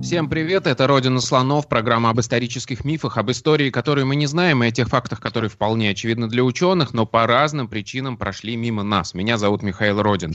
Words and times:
Всем 0.00 0.28
привет, 0.30 0.68
это 0.68 0.86
«Родина 0.86 1.20
слонов», 1.20 1.68
программа 1.68 2.10
об 2.10 2.20
исторических 2.20 2.84
мифах, 2.84 3.18
об 3.18 3.32
истории, 3.32 3.70
которые 3.70 4.04
мы 4.04 4.14
не 4.14 4.26
знаем, 4.26 4.62
и 4.62 4.68
о 4.68 4.70
тех 4.70 4.88
фактах, 4.88 5.20
которые 5.20 5.50
вполне 5.50 5.90
очевидны 5.90 6.28
для 6.28 6.44
ученых, 6.44 6.94
но 6.94 7.04
по 7.04 7.26
разным 7.26 7.66
причинам 7.66 8.16
прошли 8.16 8.56
мимо 8.56 8.84
нас. 8.84 9.12
Меня 9.12 9.36
зовут 9.38 9.62
Михаил 9.62 10.00
Родин. 10.00 10.34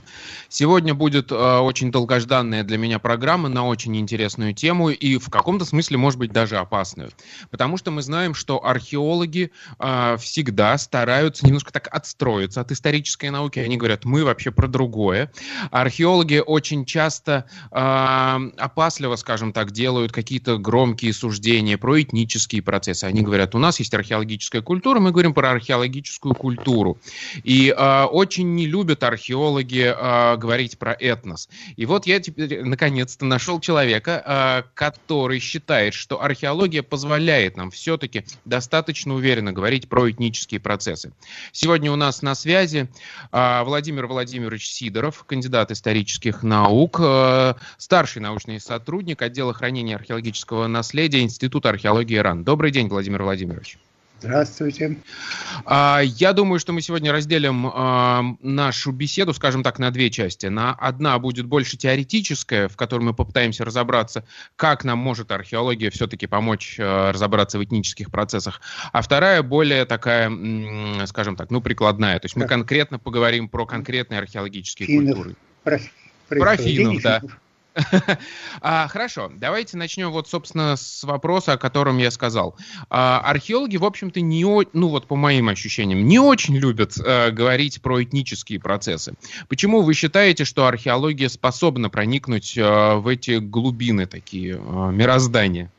Сегодня 0.50 0.94
будет 0.94 1.32
э, 1.32 1.36
очень 1.36 1.92
долгожданная 1.92 2.64
для 2.64 2.78
меня 2.78 3.00
программа 3.00 3.48
на 3.48 3.66
очень 3.66 3.96
интересную 3.96 4.54
тему 4.54 4.90
и 4.90 5.18
в 5.18 5.30
каком-то 5.30 5.64
смысле, 5.64 5.98
может 5.98 6.20
быть, 6.20 6.34
даже 6.34 6.58
опасную. 6.58 7.12
Потому 7.50 7.78
что 7.78 7.90
мы 7.90 8.02
знаем, 8.02 8.34
что 8.34 8.64
археологи 8.64 9.52
э, 9.80 10.18
всегда 10.20 10.78
стараются 10.78 11.46
немножко 11.46 11.72
так 11.72 11.88
отстроиться 11.90 12.60
от 12.60 12.72
исторической 12.72 13.30
науки. 13.30 13.60
Они 13.60 13.78
говорят, 13.78 14.04
мы 14.04 14.26
вообще 14.26 14.52
про 14.52 14.68
другое. 14.68 15.32
Археологи 15.72 16.44
очень 16.46 16.86
часто 16.86 17.46
э, 17.72 18.50
опасливо, 18.58 19.16
скажем 19.16 19.53
так, 19.54 19.72
делают 19.72 20.12
какие-то 20.12 20.58
громкие 20.58 21.14
суждения 21.14 21.78
про 21.78 22.02
этнические 22.02 22.62
процессы. 22.62 23.06
Они 23.06 23.22
говорят, 23.22 23.56
у 23.56 23.60
нас 23.60 23.80
есть 23.80 23.94
археологическая 23.94 24.62
культура, 24.62 25.00
мы 25.00 25.12
говорим 25.12 25.34
про 25.34 25.52
археологическую 25.52 26.36
культуру. 26.36 26.98
И 27.44 27.70
э, 27.76 28.04
очень 28.04 28.56
не 28.56 28.66
любят 28.66 29.04
археологи 29.04 29.94
э, 29.96 30.38
говорить 30.38 30.78
про 30.78 30.94
этнос. 30.94 31.50
И 31.76 31.86
вот 31.86 32.06
я 32.06 32.20
теперь 32.20 32.64
наконец-то 32.64 33.26
нашел 33.26 33.60
человека, 33.60 34.24
э, 34.26 34.70
который 34.74 35.40
считает, 35.40 35.94
что 35.94 36.22
археология 36.22 36.84
позволяет 36.84 37.58
нам 37.58 37.72
все-таки 37.72 38.26
достаточно 38.46 39.14
уверенно 39.14 39.54
говорить 39.54 39.88
про 39.88 40.10
этнические 40.10 40.60
процессы. 40.60 41.14
Сегодня 41.52 41.92
у 41.92 41.96
нас 41.96 42.22
на 42.22 42.36
связи 42.36 42.90
э, 43.32 43.64
Владимир 43.64 44.08
Владимирович 44.08 44.68
Сидоров, 44.68 45.24
кандидат 45.26 45.72
исторических 45.72 46.44
наук, 46.44 47.00
э, 47.00 47.54
старший 47.78 48.22
научный 48.22 48.60
сотрудник 48.60 49.22
отдела 49.22 49.43
отдела 49.44 49.54
хранения 49.54 49.96
археологического 49.98 50.68
наследия 50.68 51.22
Института 51.22 51.70
археологии 51.70 52.16
ИРАН. 52.16 52.46
Добрый 52.46 52.72
день, 52.72 52.88
Владимир 52.88 53.24
Владимирович. 53.24 53.78
Здравствуйте. 54.22 54.96
А, 55.66 56.00
я 56.02 56.32
думаю, 56.32 56.58
что 56.58 56.72
мы 56.72 56.80
сегодня 56.82 57.12
разделим 57.12 57.68
а, 57.68 58.24
нашу 58.42 58.94
беседу, 58.94 59.34
скажем 59.34 59.64
так, 59.64 59.80
на 59.80 59.92
две 59.92 60.10
части. 60.10 60.46
На 60.46 60.72
одна 60.72 61.20
будет 61.20 61.46
больше 61.46 61.76
теоретическая, 61.76 62.70
в 62.70 62.78
которой 62.78 63.02
мы 63.02 63.14
попытаемся 63.14 63.66
разобраться, 63.66 64.24
как 64.56 64.86
нам 64.86 64.98
может 64.98 65.30
археология 65.34 65.90
все-таки 65.90 66.26
помочь 66.26 66.78
а, 66.80 67.12
разобраться 67.12 67.60
в 67.60 67.66
этнических 67.66 68.12
процессах. 68.12 68.62
А 68.94 69.02
вторая 69.02 69.44
более 69.44 69.84
такая, 69.84 70.32
скажем 71.06 71.36
так, 71.36 71.52
ну 71.52 71.60
прикладная. 71.60 72.18
То 72.20 72.28
есть 72.28 72.38
мы 72.38 72.48
конкретно 72.48 73.00
поговорим 73.00 73.50
про 73.50 73.66
конкретные 73.66 74.20
археологические 74.20 74.88
Финов. 74.88 75.16
культуры. 75.16 75.36
Про, 75.66 75.80
про 76.30 76.56
финнов, 76.56 77.02
да. 77.02 77.22
А, 78.62 78.88
хорошо, 78.88 79.32
давайте 79.36 79.78
начнем 79.78 80.12
вот, 80.12 80.30
собственно, 80.30 80.76
с 80.76 81.04
вопроса, 81.04 81.54
о 81.54 81.58
котором 81.58 81.98
я 81.98 82.12
сказал. 82.12 82.56
А, 82.90 83.20
археологи, 83.20 83.78
в 83.78 83.86
общем-то, 83.86 84.22
не, 84.22 84.44
ну 84.44 84.88
вот 84.88 85.08
по 85.08 85.16
моим 85.16 85.50
ощущениям, 85.50 86.06
не 86.06 86.20
очень 86.20 86.56
любят 86.56 86.94
а, 87.00 87.32
говорить 87.32 87.82
про 87.82 88.04
этнические 88.04 88.60
процессы. 88.60 89.14
Почему 89.50 89.82
вы 89.82 89.94
считаете, 89.94 90.46
что 90.46 90.68
археология 90.68 91.30
способна 91.30 91.90
проникнуть 91.90 92.58
а, 92.58 92.96
в 92.96 93.08
эти 93.08 93.40
глубины 93.40 94.06
такие 94.06 94.56
а, 94.56 94.92
мироздания? 94.92 95.72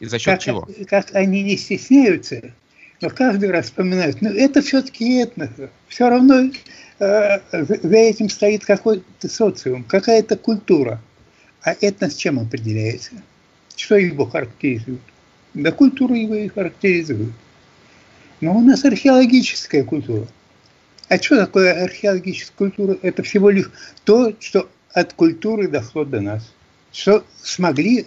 И 0.00 0.06
за 0.06 0.18
счет 0.18 0.34
как, 0.34 0.42
чего? 0.42 0.68
Как 0.88 1.14
они 1.14 1.42
не 1.42 1.56
стесняются, 1.56 2.52
но 3.00 3.10
каждый 3.10 3.50
раз 3.50 3.66
вспоминают, 3.66 4.20
ну 4.20 4.30
это 4.30 4.62
все-таки 4.62 5.18
этно. 5.18 5.50
Все 5.88 6.08
равно 6.08 6.50
э, 6.98 7.38
за 7.52 7.96
этим 7.96 8.28
стоит 8.28 8.64
какой-то 8.64 9.28
социум, 9.28 9.84
какая-то 9.84 10.36
культура. 10.36 11.00
А 11.62 11.74
этнос 11.80 12.14
чем 12.14 12.38
определяется? 12.38 13.12
Что 13.76 13.96
его 13.96 14.26
характеризует? 14.26 15.00
Да 15.54 15.72
культура 15.72 16.16
его 16.16 16.34
и 16.34 16.48
характеризует. 16.48 17.32
Но 18.40 18.56
у 18.56 18.60
нас 18.60 18.84
археологическая 18.84 19.84
культура. 19.84 20.26
А 21.08 21.18
что 21.18 21.36
такое 21.36 21.84
археологическая 21.84 22.56
культура? 22.56 22.98
Это 23.02 23.22
всего 23.22 23.50
лишь 23.50 23.70
то, 24.04 24.34
что 24.40 24.70
от 24.92 25.12
культуры 25.12 25.68
дошло 25.68 26.04
до 26.04 26.20
нас. 26.20 26.52
Что 26.92 27.24
смогли 27.42 28.06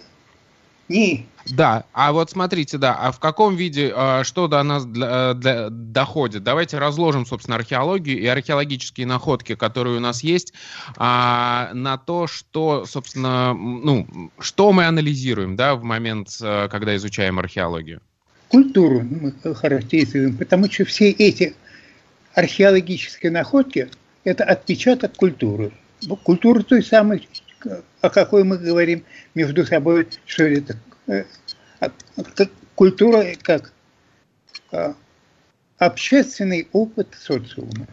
не 0.88 1.26
да, 1.50 1.84
а 1.92 2.12
вот 2.12 2.30
смотрите, 2.30 2.78
да, 2.78 2.94
а 2.94 3.12
в 3.12 3.20
каком 3.20 3.54
виде, 3.54 3.92
э, 3.94 4.24
что 4.24 4.48
до 4.48 4.62
нас 4.62 4.86
для, 4.86 5.32
э, 5.32 5.34
для, 5.34 5.68
доходит? 5.68 6.42
Давайте 6.42 6.78
разложим, 6.78 7.26
собственно, 7.26 7.56
археологию 7.56 8.18
и 8.18 8.26
археологические 8.26 9.06
находки, 9.06 9.54
которые 9.54 9.98
у 9.98 10.00
нас 10.00 10.22
есть, 10.22 10.54
э, 10.96 11.00
на 11.00 11.98
то, 11.98 12.26
что, 12.26 12.86
собственно, 12.86 13.52
ну, 13.52 14.06
что 14.38 14.72
мы 14.72 14.86
анализируем, 14.86 15.54
да, 15.54 15.74
в 15.74 15.82
момент, 15.82 16.28
э, 16.40 16.68
когда 16.70 16.96
изучаем 16.96 17.38
археологию. 17.38 18.00
Культуру 18.48 19.02
мы 19.02 19.54
характеризуем, 19.54 20.36
потому 20.38 20.70
что 20.70 20.86
все 20.86 21.10
эти 21.10 21.54
археологические 22.34 23.32
находки– 23.32 23.90
это 24.24 24.44
отпечаток 24.44 25.14
культуры. 25.16 25.72
Культура 26.22 26.62
той 26.62 26.82
самой, 26.82 27.28
о 28.00 28.10
какой 28.10 28.44
мы 28.44 28.58
говорим 28.58 29.04
между 29.34 29.64
собой, 29.64 30.08
что 30.26 30.44
это 30.44 30.76
Э, 31.06 31.24
культура 32.74 33.24
как 33.42 33.72
а, 34.72 34.94
общественный 35.78 36.68
опыт 36.72 37.08
социума. 37.18 37.86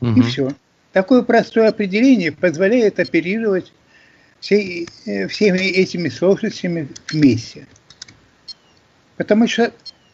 Угу. 0.00 0.20
И 0.20 0.22
все. 0.22 0.52
Такое 0.92 1.22
простое 1.22 1.68
определение 1.68 2.32
позволяет 2.32 3.00
оперировать 3.00 3.72
все, 4.40 4.86
э, 5.06 5.28
всеми 5.28 5.58
этими 5.58 6.08
сложностями 6.08 6.88
вместе. 7.10 7.66
Потому 9.16 9.48
что 9.48 9.72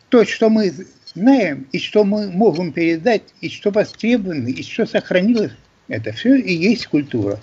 то, 0.09 0.25
что 0.25 0.49
мы 0.49 0.73
знаем, 1.15 1.67
и 1.73 1.79
что 1.79 2.05
мы 2.05 2.31
можем 2.31 2.73
передать, 2.73 3.23
и 3.41 3.49
что 3.49 3.71
востребовано, 3.71 4.49
и 4.49 4.63
что 4.63 4.87
сохранилось, 4.87 5.53
это 5.89 6.13
все 6.13 6.37
и 6.37 6.55
есть 6.55 6.87
культура. 6.87 7.41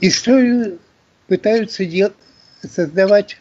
Историю 0.00 0.78
пытаются 1.26 1.84
делать 1.84 2.14
создавать 2.62 3.38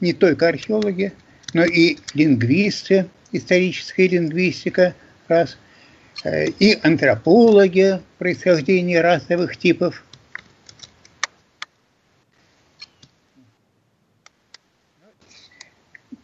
не 0.00 0.14
только 0.14 0.48
археологи, 0.48 1.12
но 1.52 1.64
и 1.64 1.98
лингвисты, 2.14 3.08
историческая 3.32 4.08
лингвистика, 4.08 4.94
раз, 5.28 5.58
э, 6.24 6.48
и 6.58 6.78
антропологи 6.82 8.00
происхождения 8.18 9.02
расовых 9.02 9.56
типов. 9.58 10.02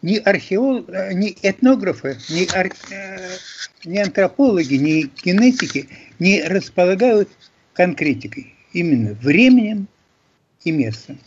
Ни 0.00 0.16
археологи, 0.16 1.14
ни 1.14 1.36
этнографы, 1.42 2.18
ни, 2.30 2.48
ар, 2.56 2.72
э, 2.90 3.36
ни 3.84 3.98
антропологи, 3.98 4.74
ни 4.74 5.10
генетики 5.22 5.88
не 6.18 6.42
располагают 6.42 7.28
конкретикой, 7.74 8.54
именно 8.72 9.14
временем 9.14 9.88
и 10.64 10.72
местом. 10.72 11.18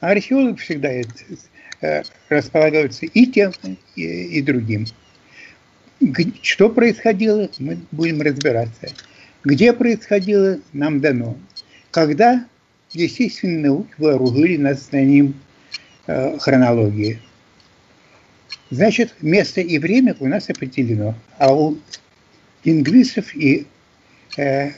А 0.00 0.10
археолог 0.10 0.58
всегда 0.58 0.90
э, 0.90 2.02
располагаются 2.28 3.06
и 3.06 3.26
тем, 3.26 3.52
и, 3.96 4.42
другим. 4.42 4.86
Что 6.42 6.68
происходило, 6.68 7.48
мы 7.58 7.78
будем 7.90 8.20
разбираться. 8.20 8.88
Где 9.44 9.72
происходило, 9.72 10.58
нам 10.72 11.00
дано. 11.00 11.36
Когда 11.90 12.46
естественные 12.92 13.60
науки 13.60 13.92
вооружили 13.98 14.56
нас 14.56 14.88
знанием 14.88 15.34
э, 16.06 16.38
хронологии. 16.38 17.20
Значит, 18.70 19.14
место 19.20 19.60
и 19.60 19.78
время 19.78 20.16
у 20.20 20.26
нас 20.26 20.48
определено. 20.48 21.14
А 21.38 21.54
у 21.54 21.78
лингвистов 22.64 23.34
и 23.34 23.66
э, 24.36 24.72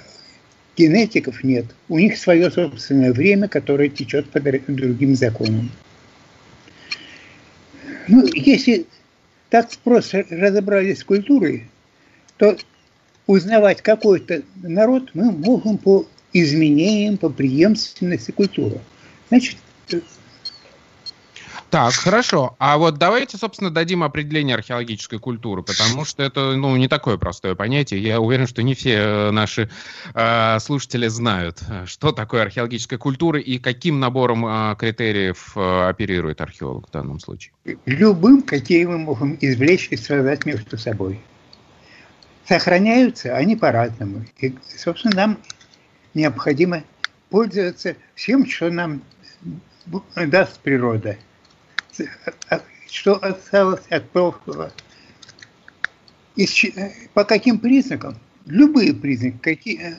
Генетиков 0.76 1.42
нет. 1.42 1.66
У 1.88 1.98
них 1.98 2.18
свое 2.18 2.50
собственное 2.50 3.12
время, 3.12 3.48
которое 3.48 3.88
течет 3.88 4.28
по 4.30 4.40
другим 4.40 5.16
законам. 5.16 5.70
Ну, 8.08 8.24
если 8.34 8.86
так 9.50 9.70
просто 9.82 10.24
разобрались 10.30 11.00
с 11.00 11.04
культурой, 11.04 11.64
то 12.36 12.56
узнавать 13.26 13.82
какой-то 13.82 14.42
народ 14.62 15.10
мы 15.14 15.32
можем 15.32 15.78
по 15.78 16.06
изменениям, 16.32 17.16
по 17.16 17.30
преемственности 17.30 18.30
культуры. 18.30 18.78
Значит, 19.28 19.56
Так, 21.70 21.92
хорошо. 21.94 22.54
А 22.58 22.78
вот 22.78 22.98
давайте, 22.98 23.36
собственно, 23.36 23.70
дадим 23.70 24.04
определение 24.04 24.54
археологической 24.54 25.18
культуры, 25.18 25.62
потому 25.62 26.04
что 26.04 26.22
это, 26.22 26.54
ну, 26.54 26.76
не 26.76 26.86
такое 26.86 27.16
простое 27.16 27.54
понятие. 27.54 28.00
Я 28.00 28.20
уверен, 28.20 28.46
что 28.46 28.62
не 28.62 28.74
все 28.74 28.94
э, 28.94 29.30
наши 29.32 29.68
э, 30.14 30.58
слушатели 30.60 31.08
знают, 31.08 31.60
что 31.86 32.12
такое 32.12 32.42
археологическая 32.42 32.98
культура 32.98 33.40
и 33.40 33.58
каким 33.58 33.98
набором 33.98 34.46
э, 34.46 34.76
критериев 34.78 35.56
э, 35.56 35.88
оперирует 35.88 36.40
археолог 36.40 36.88
в 36.88 36.92
данном 36.92 37.18
случае. 37.18 37.52
Любым, 37.84 38.42
какие 38.42 38.84
мы 38.84 38.98
можем 38.98 39.36
извлечь 39.40 39.88
и 39.90 39.96
связать 39.96 40.46
между 40.46 40.78
собой. 40.78 41.20
Сохраняются 42.44 43.36
они 43.36 43.56
по-разному. 43.56 44.24
И, 44.38 44.54
собственно, 44.64 45.16
нам 45.16 45.38
необходимо 46.14 46.84
пользоваться 47.28 47.96
всем, 48.14 48.46
что 48.46 48.70
нам 48.70 49.02
даст 50.14 50.60
природа– 50.60 51.16
что 52.90 53.22
осталось 53.24 53.86
от 53.90 54.10
прошлого. 54.10 54.72
И 56.36 56.46
по 57.14 57.24
каким 57.24 57.58
признакам? 57.58 58.16
Любые 58.46 58.94
признаки, 58.94 59.38
какие 59.38 59.96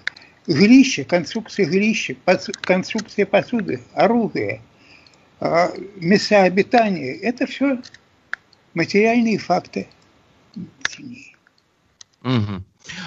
жилища, 0.48 1.04
конструкция 1.04 1.66
жилища, 1.66 2.16
конструкция 2.64 3.26
посуды, 3.26 3.82
оружие, 3.94 4.62
а, 5.40 5.72
места 5.98 6.44
обитания, 6.44 7.14
это 7.14 7.46
все 7.46 7.82
материальные 8.74 9.38
факты. 9.38 9.88
Угу. 12.24 12.64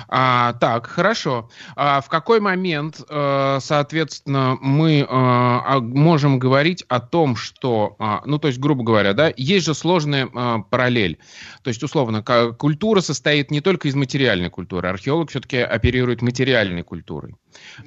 А, 0.08 0.54
так, 0.54 0.86
хорошо. 0.86 1.48
А 1.76 2.00
в 2.00 2.08
какой 2.08 2.40
момент, 2.40 3.00
э, 3.08 3.58
соответственно, 3.60 4.58
мы 4.60 5.06
э, 5.08 5.78
можем 5.80 6.38
говорить 6.38 6.84
о 6.88 7.00
том, 7.00 7.36
что, 7.36 7.96
а, 7.98 8.22
ну, 8.26 8.38
то 8.38 8.48
есть, 8.48 8.58
грубо 8.58 8.84
говоря, 8.84 9.12
да, 9.12 9.32
есть 9.36 9.66
же 9.66 9.74
сложная 9.74 10.26
э, 10.26 10.58
параллель. 10.70 11.18
То 11.62 11.68
есть, 11.68 11.82
условно, 11.82 12.22
культура 12.58 13.00
состоит 13.00 13.50
не 13.50 13.60
только 13.60 13.88
из 13.88 13.94
материальной 13.94 14.50
культуры. 14.50 14.88
Археолог 14.88 15.30
все-таки 15.30 15.58
оперирует 15.58 16.22
материальной 16.22 16.82
культурой. 16.82 17.34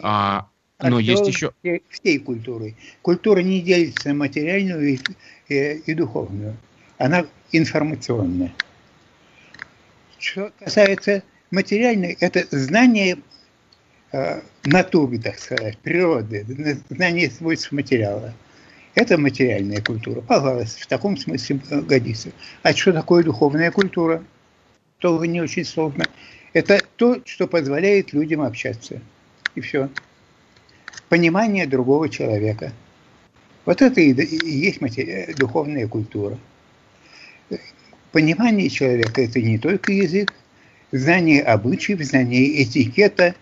А, 0.02 0.48
но 0.80 1.00
есть 1.00 1.28
еще... 1.28 1.54
Всей 1.90 2.20
культурой. 2.20 2.76
Культура 3.02 3.40
не 3.40 3.62
делится 3.62 4.10
на 4.10 4.16
материальную 4.16 4.94
и, 4.94 5.00
и, 5.48 5.84
и 5.86 5.94
духовную. 5.94 6.58
Она 6.98 7.26
информационная. 7.52 8.54
Что 10.20 10.52
касается 10.60 11.24
материальное– 11.54 12.18
это 12.20 12.46
знание 12.52 13.20
э, 14.12 14.42
натуры, 14.66 15.20
так 15.20 15.40
сказать, 15.40 15.78
природы, 15.78 16.46
знание 16.90 17.30
свойств 17.30 17.72
материала. 17.72 18.34
Это 18.96 19.18
материальная 19.18 19.82
культура. 19.82 20.22
Пожалуйста, 20.22 20.82
в 20.82 20.88
таком 20.88 21.18
смысле 21.18 21.60
годится. 21.88 22.30
А 22.62 22.74
что 22.74 22.92
такое 22.94 23.24
духовная 23.24 23.72
культура? 23.72 24.24
Тоже 25.00 25.28
не 25.28 25.42
очень 25.42 25.66
сложно. 25.66 26.06
Это 26.54 26.80
то, 26.98 27.20
что 27.26 27.48
позволяет 27.48 28.14
людям 28.14 28.42
общаться. 28.42 29.02
И 29.56 29.62
все. 29.62 29.90
Понимание 31.10 31.66
другого 31.66 32.10
человека. 32.10 32.72
Вот 33.66 33.82
это 33.82 34.02
и 34.02 34.14
есть 34.14 34.80
духовная 35.38 35.88
культура. 35.88 36.38
Понимание 38.12 38.70
человека– 38.70 39.22
это 39.24 39.42
не 39.42 39.58
только 39.58 39.92
язык, 39.92 40.34
знание 40.94 41.42
обычаев, 41.42 42.02
знание 42.02 42.64
этикета. 42.64 43.36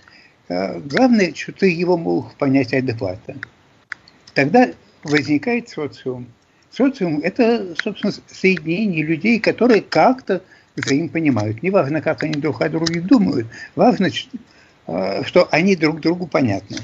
А, 0.49 0.79
главное, 0.79 1.33
что 1.35 1.51
ты 1.51 1.69
его 1.69 1.97
мог 1.97 2.33
понять 2.35 2.73
адекватно. 2.73 3.35
Тогда 4.33 4.71
возникает 5.03 5.69
социум. 5.69 6.27
Социум– 6.71 7.19
это, 7.23 7.75
собственно, 7.75 8.13
соединение 8.27 9.03
людей, 9.03 9.39
которые 9.39 9.81
как-то 9.81 10.41
взаимопонимают. 10.77 11.61
Неважно, 11.61 12.01
как 12.01 12.23
они 12.23 12.39
друг 12.39 12.61
о 12.61 12.69
друге 12.69 13.01
думают, 13.01 13.47
важно, 13.75 14.09
а, 14.87 15.23
что 15.25 15.47
они 15.51 15.75
друг 15.75 15.99
другу 15.99 16.27
понятны. 16.27 16.77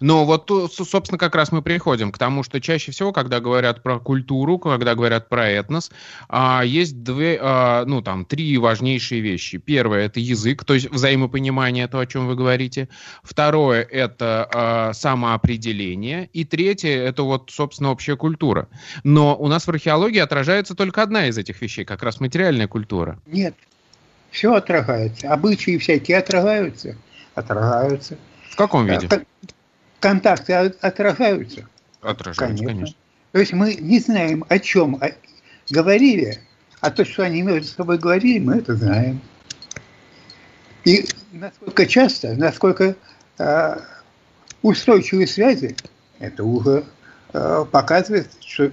Но 0.00 0.24
вот, 0.24 0.50
собственно, 0.72 1.18
как 1.18 1.34
раз 1.34 1.52
мы 1.52 1.62
приходим 1.62 2.12
к 2.12 2.18
тому, 2.18 2.42
что 2.42 2.60
чаще 2.60 2.92
всего, 2.92 3.12
когда 3.12 3.40
говорят 3.40 3.82
про 3.82 3.98
культуру, 3.98 4.58
когда 4.58 4.94
говорят 4.94 5.28
про 5.28 5.48
этнос, 5.48 5.90
а, 6.28 6.62
есть 6.64 7.02
две, 7.02 7.38
а, 7.40 7.84
ну, 7.84 8.02
там, 8.02 8.24
три 8.24 8.56
важнейшие 8.58 9.20
вещи. 9.20 9.58
Первое– 9.58 10.06
это 10.06 10.20
язык, 10.20 10.64
то 10.64 10.74
есть 10.74 10.90
взаимопонимание, 10.90 11.88
то, 11.88 11.98
о 11.98 12.06
чем 12.06 12.26
вы 12.26 12.34
говорите. 12.34 12.88
Второе– 13.22 13.82
это 13.90 14.48
а, 14.52 14.92
самоопределение. 14.92 16.28
И 16.32 16.44
третье– 16.44 16.90
это 17.08 17.22
вот, 17.22 17.50
собственно, 17.50 17.90
общая 17.90 18.16
культура. 18.16 18.68
Но 19.02 19.36
у 19.36 19.48
нас 19.48 19.66
в 19.66 19.70
археологии 19.70 20.18
отражается 20.18 20.74
только 20.74 21.02
одна 21.02 21.26
из 21.28 21.38
этих 21.38 21.60
вещей, 21.60 21.84
как 21.84 22.02
раз 22.02 22.20
материальная 22.20 22.68
культура. 22.68 23.18
Нет, 23.26 23.54
все 24.30 24.54
отражается. 24.54 25.32
Обычаи 25.32 25.78
всякие 25.78 26.18
отражаются. 26.18 26.96
Отражаются. 27.34 28.16
В 28.50 28.56
каком 28.56 28.86
виде? 28.86 29.08
Контакты 30.04 30.52
отражаются. 30.52 31.66
Отражаются, 32.02 32.44
конечно. 32.44 32.66
конечно. 32.66 32.96
То 33.32 33.38
есть 33.38 33.54
мы 33.54 33.74
не 33.74 34.00
знаем, 34.00 34.44
о 34.50 34.58
чем 34.58 35.00
говорили, 35.70 36.42
а 36.80 36.90
то, 36.90 37.06
что 37.06 37.22
они 37.22 37.40
между 37.40 37.68
собой 37.68 37.96
говорили, 37.96 38.38
мы 38.38 38.56
это 38.56 38.76
знаем. 38.76 39.22
И 40.84 41.06
насколько 41.32 41.86
часто, 41.86 42.34
насколько 42.34 42.96
э, 43.38 43.76
устойчивые 44.60 45.26
связи, 45.26 45.74
это 46.18 46.44
уже 46.44 46.84
э, 47.32 47.64
показывает, 47.72 48.28
что 48.40 48.70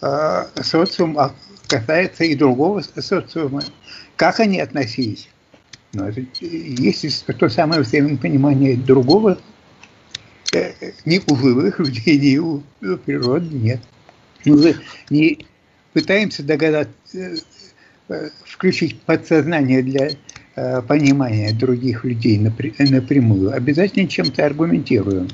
э, 0.00 0.46
социум 0.62 1.18
касается 1.66 2.22
и 2.22 2.36
другого 2.36 2.82
социума. 2.82 3.62
Как 4.14 4.38
они 4.38 4.60
относились? 4.60 5.28
Но 5.92 6.08
это 6.08 6.20
есть 6.40 7.26
то 7.26 7.48
самое 7.48 7.80
взаимопонимание 7.80 8.76
другого 8.76 9.38
ни 11.04 11.20
у 11.26 11.36
живых 11.36 11.78
людей, 11.78 12.18
ни 12.18 12.38
у 12.38 12.62
природы 12.98 13.54
нет. 13.54 13.80
Мы 14.44 14.76
не 15.08 15.46
пытаемся 15.92 16.42
догадаться, 16.42 16.92
э, 18.08 18.30
включить 18.44 19.00
подсознание 19.02 19.82
для 19.82 20.10
э, 20.56 20.82
понимания 20.82 21.52
других 21.52 22.04
людей 22.04 22.38
напрямую. 22.38 23.54
Обязательно 23.54 24.08
чем-то 24.08 24.44
аргументируем. 24.44 25.28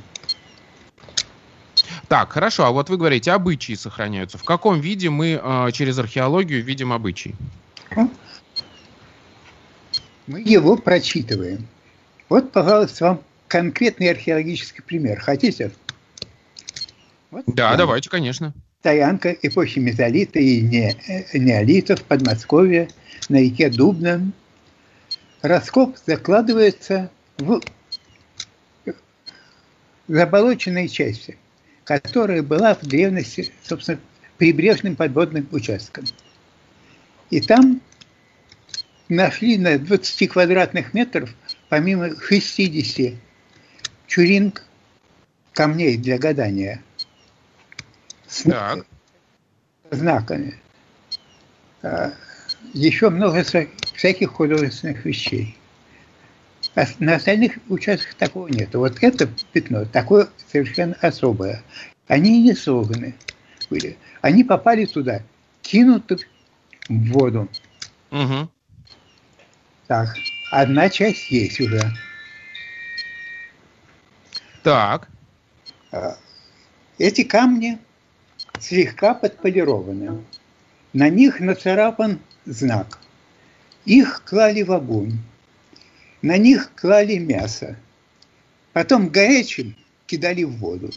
Так, 2.08 2.32
хорошо, 2.32 2.64
а 2.64 2.70
вот 2.70 2.88
вы 2.88 2.96
говорите, 2.96 3.32
обычаи 3.32 3.74
сохраняются. 3.74 4.38
В 4.38 4.44
каком 4.44 4.80
виде 4.80 5.10
мы 5.10 5.40
э, 5.42 5.72
через 5.72 5.98
археологию 5.98 6.62
видим 6.62 6.92
обычаи? 6.92 7.34
Мы 10.26 10.40
его 10.40 10.76
прочитываем. 10.76 11.66
Вот, 12.28 12.52
пожалуйста, 12.52 13.04
вам 13.04 13.20
конкретный 13.48 14.10
археологический 14.10 14.82
пример. 14.82 15.18
Хотите? 15.20 15.72
Вот, 17.30 17.44
да, 17.46 17.70
там. 17.70 17.78
давайте, 17.78 18.10
конечно. 18.10 18.54
Стоянка 18.80 19.32
эпохи 19.42 19.80
мезолита 19.80 20.38
и 20.38 20.60
не, 20.60 20.96
неолита 21.34 21.96
в 21.96 22.04
Подмосковье 22.04 22.88
на 23.28 23.40
реке 23.40 23.70
Дубна. 23.70 24.30
Раскоп 25.42 25.96
закладывается 26.06 27.10
в 27.38 27.60
заболоченной 30.06 30.88
части, 30.88 31.36
которая 31.84 32.42
была 32.42 32.74
в 32.74 32.82
древности, 32.82 33.52
собственно, 33.62 33.98
прибрежным 34.36 34.96
подводным 34.96 35.48
участком. 35.52 36.04
И 37.30 37.40
там 37.40 37.80
нашли 39.08 39.58
на 39.58 39.78
20 39.78 40.28
квадратных 40.30 40.94
метров, 40.94 41.34
помимо 41.68 42.10
60 42.20 43.14
чуринг 44.08 44.64
камней 45.52 45.96
для 45.96 46.18
гадания 46.18 46.82
с 48.26 48.42
так. 48.42 48.84
знаками. 49.90 50.54
А, 51.82 52.12
еще 52.72 53.10
много 53.10 53.44
всяких 53.94 54.32
художественных 54.32 55.04
вещей. 55.04 55.56
А 56.74 56.84
на 56.98 57.16
остальных 57.16 57.58
участках 57.68 58.14
такого 58.14 58.48
нет. 58.48 58.74
Вот 58.74 58.98
это 59.02 59.28
пятно 59.52 59.84
такое 59.84 60.28
совершенно 60.50 60.96
особое. 61.00 61.62
Они 62.08 62.42
не 62.42 62.54
соганы 62.54 63.14
были. 63.70 63.98
Они 64.22 64.42
попали 64.42 64.86
туда, 64.86 65.22
кинуты 65.62 66.18
в 66.88 67.12
воду. 67.12 67.48
Угу. 68.10 68.48
Так, 69.86 70.14
одна 70.50 70.88
часть 70.88 71.30
есть 71.30 71.60
уже. 71.60 71.82
Так. 74.68 75.08
А, 75.92 76.18
эти 76.98 77.24
камни 77.24 77.78
слегка 78.60 79.14
подполированы. 79.14 80.22
На 80.92 81.08
них 81.08 81.40
нацарапан 81.40 82.20
знак. 82.44 82.98
Их 83.86 84.22
клали 84.26 84.60
в 84.60 84.72
огонь. 84.72 85.20
На 86.20 86.36
них 86.36 86.70
клали 86.74 87.16
мясо. 87.16 87.78
Потом 88.74 89.08
горячим 89.08 89.74
кидали 90.04 90.42
в 90.42 90.58
воду. 90.58 90.90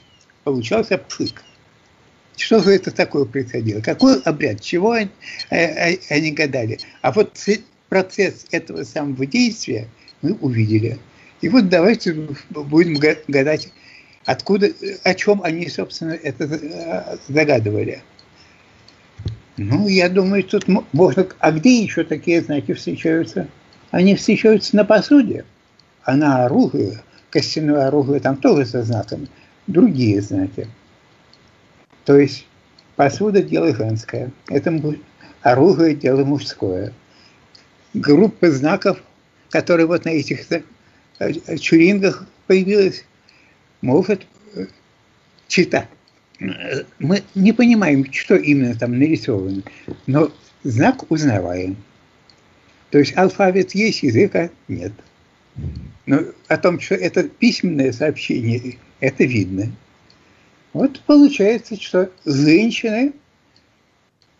Получался 0.43 0.97
пшик. 0.97 1.41
Что 2.35 2.59
же 2.59 2.71
это 2.71 2.91
такое 2.91 3.23
происходило? 3.23 3.79
Какой 3.79 4.19
обряд? 4.23 4.59
Чего 4.59 4.91
они, 4.91 5.11
э, 5.49 5.95
они 6.09 6.31
гадали? 6.33 6.77
А 7.01 7.13
вот 7.13 7.39
процесс 7.87 8.47
этого 8.51 8.83
самого 8.83 9.25
действия 9.25 9.87
мы 10.21 10.33
увидели. 10.33 10.99
И 11.41 11.49
вот 11.49 11.69
давайте 11.69 12.29
будем 12.49 12.99
гадать, 13.27 13.71
откуда, 14.25 14.69
о 15.03 15.13
чем 15.15 15.41
они, 15.43 15.67
собственно, 15.69 16.11
это 16.11 16.43
э, 16.45 17.17
загадывали. 17.27 18.03
Ну, 19.57 19.87
я 19.87 20.09
думаю, 20.09 20.43
тут 20.43 20.67
можно... 20.67 21.27
А 21.39 21.51
где 21.51 21.81
еще 21.81 22.03
такие 22.03 22.41
знаки 22.41 22.73
встречаются? 22.73 23.47
Они 23.91 24.15
встречаются 24.15 24.75
на 24.75 24.85
посуде, 24.85 25.45
а 26.03 26.15
на 26.15 26.45
оружие, 26.45 27.01
костяное 27.29 27.87
оружие, 27.87 28.19
там 28.19 28.37
тоже 28.37 28.65
со 28.65 28.83
знаками. 28.83 29.27
Другие 29.67 30.21
знаки. 30.21 30.67
То 32.05 32.17
есть 32.17 32.47
посуда– 32.95 33.41
дело 33.43 33.75
женское. 33.75 34.31
Это 34.47 34.73
оружие– 35.41 35.95
дело 35.95 36.23
мужское. 36.23 36.93
Группа 37.93 38.49
знаков, 38.51 39.01
которые 39.49 39.85
вот 39.85 40.05
на 40.05 40.09
этих 40.09 40.45
э, 41.29 41.57
чурингах 41.57 42.27
появилась, 42.47 43.05
может 43.81 44.25
э, 44.55 44.65
читать 45.47 45.87
мы 46.99 47.23
не 47.35 47.53
понимаем, 47.53 48.11
что 48.11 48.35
именно 48.35 48.75
там 48.75 48.97
нарисовано, 48.97 49.61
но 50.07 50.31
знак 50.63 51.09
узнаваем. 51.11 51.77
То 52.89 52.99
есть 52.99 53.15
алфавит 53.15 53.75
есть, 53.75 54.03
языка 54.03 54.49
нет. 54.67 54.91
Но 56.05 56.21
о 56.47 56.57
том, 56.57 56.79
что 56.79 56.95
это 56.95 57.23
письменное 57.23 57.91
сообщение, 57.91 58.77
это 58.99 59.23
видно. 59.23 59.71
Вот 60.73 61.01
получается, 61.01 61.79
что 61.79 62.09
женщины 62.25 63.13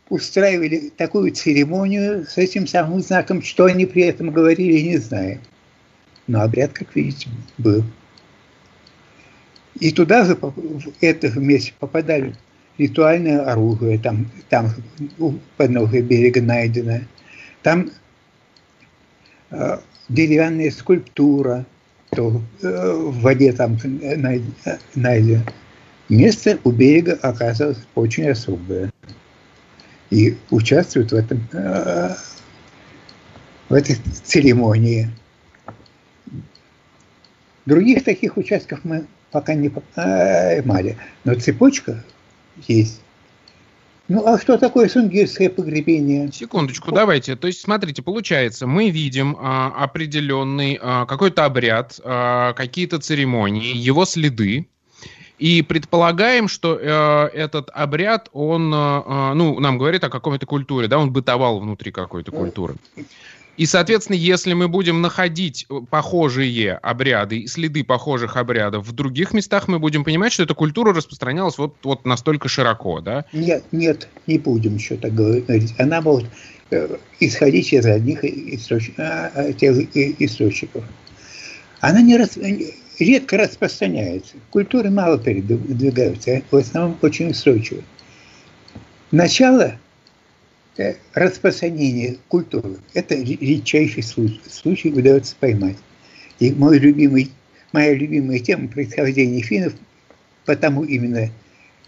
устраивали 0.09 0.91
такую 0.97 1.31
церемонию 1.33 2.25
с 2.25 2.37
этим 2.37 2.67
самым 2.67 3.01
знаком, 3.01 3.41
что 3.41 3.65
они 3.65 3.85
при 3.85 4.03
этом 4.03 4.31
говорили, 4.31 4.81
не 4.81 4.97
знаю. 4.97 5.39
Но 6.31 6.43
обряд, 6.43 6.71
как 6.71 6.95
видите, 6.95 7.27
был. 7.57 7.83
И 9.81 9.91
туда 9.91 10.23
же, 10.23 10.35
в 10.35 10.53
это 11.01 11.37
месте 11.37 11.73
попадали 11.77 12.33
ритуальное 12.77 13.41
оружие, 13.41 13.99
там, 13.99 14.31
там 14.47 14.69
у 15.19 15.33
подножия 15.57 16.01
берега 16.01 16.41
найдено. 16.41 16.99
Там 17.63 17.89
э, 19.49 19.79
деревянная 20.07 20.71
скульптура, 20.71 21.65
то 22.11 22.41
э, 22.61 22.93
в 22.93 23.19
воде 23.19 23.51
там 23.51 23.77
найдено. 24.95 25.43
Место 26.07 26.59
у 26.63 26.71
берега 26.71 27.19
оказалось 27.21 27.85
очень 27.95 28.29
особое. 28.29 28.89
И 30.09 30.37
участвуют 30.49 31.11
в 31.11 31.15
этом 31.15 31.45
э, 31.51 32.15
в 33.67 33.73
этой 33.73 33.97
церемонии. 34.23 35.09
Других 37.65 38.03
таких 38.03 38.37
участков 38.37 38.79
мы 38.83 39.05
пока 39.31 39.53
не 39.53 39.69
поймали. 39.69 40.97
Но 41.23 41.35
цепочка 41.35 42.03
есть. 42.67 43.01
Ну, 44.07 44.27
а 44.27 44.37
что 44.37 44.57
такое 44.57 44.89
сунгирское 44.89 45.49
погребение? 45.49 46.29
Секундочку, 46.33 46.91
давайте. 46.91 47.37
То 47.37 47.47
есть, 47.47 47.61
смотрите, 47.61 48.01
получается, 48.01 48.67
мы 48.67 48.89
видим 48.89 49.37
а, 49.39 49.69
определенный 49.69 50.77
а, 50.81 51.05
какой-то 51.05 51.45
обряд, 51.45 51.97
а, 52.03 52.51
какие-то 52.51 52.99
церемонии, 52.99 53.73
его 53.73 54.03
следы, 54.03 54.67
и 55.39 55.63
предполагаем, 55.63 56.47
что 56.47 56.77
э, 56.79 57.29
этот 57.35 57.71
обряд, 57.73 58.29
он, 58.31 58.71
э, 58.71 59.33
ну, 59.33 59.59
нам 59.59 59.79
говорит 59.79 60.03
о 60.03 60.09
какой-то 60.09 60.45
культуре, 60.45 60.87
да, 60.87 60.99
он 60.99 61.11
бытовал 61.11 61.59
внутри 61.59 61.91
какой-то 61.91 62.31
культуры. 62.31 62.75
И, 63.57 63.65
соответственно, 63.65 64.15
если 64.15 64.53
мы 64.53 64.67
будем 64.67 65.01
находить 65.01 65.65
э, 65.69 65.81
похожие 65.89 66.73
обряды, 66.75 67.47
следы 67.47 67.83
похожих 67.83 68.37
обрядов 68.37 68.87
в 68.87 68.91
других 68.93 69.33
местах, 69.33 69.67
мы 69.67 69.77
будем 69.77 70.03
понимать, 70.03 70.31
что 70.31 70.43
эта 70.43 70.53
культура 70.53 70.93
распространялась 70.93 71.57
вот, 71.57 71.75
вот 71.83 72.05
настолько 72.05 72.47
широко, 72.47 73.01
да? 73.01 73.25
Нет, 73.33 73.63
нет, 73.71 74.07
не 74.25 74.37
будем 74.37 74.75
еще 74.75 74.95
так 74.95 75.13
говорить. 75.13 75.73
Она 75.77 76.01
может 76.01 76.29
э, 76.71 76.97
исходить 77.19 77.73
из 77.73 77.85
одних 77.85 78.23
а, 78.97 79.31
а 79.35 79.51
источников. 79.51 80.85
Она 81.81 82.01
не 82.01 82.17
рас... 82.17 82.37
редко 82.99 83.37
распространяется. 83.37 84.35
Культуры 84.49 84.89
мало 84.89 85.19
передвигаются, 85.19 86.37
а 86.37 86.55
в 86.55 86.57
основном 86.57 86.97
очень 87.01 87.31
устойчивы. 87.31 87.83
Начало 89.11 89.73
Э, 89.73 89.90
распространение 91.13 92.17
культуры– 92.27 92.77
это 92.93 93.15
редчайший 93.15 94.03
случай, 94.03 94.41
случай 94.49 94.89
удается 94.89 95.35
поймать. 95.39 95.77
И 96.39 96.51
мой 96.51 96.79
любимый, 96.79 97.31
моя 97.71 97.93
любимая 97.93 98.39
тема 98.39 98.67
происхождения 98.67 99.41
финнов 99.41 99.73
потому 100.45 100.83
именно 100.83 101.29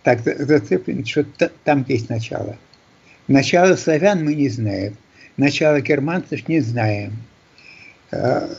так 0.03 0.21
зацеплен, 0.21 1.05
что 1.05 1.25
там 1.63 1.85
есть 1.87 2.09
начало. 2.09 2.57
Начало 3.27 3.75
славян 3.75 4.23
мы 4.23 4.35
не 4.35 4.49
знаем, 4.49 4.97
начало 5.37 5.79
германцев 5.81 6.47
не 6.47 6.59
знаем. 6.59 7.13
А, 8.11 8.49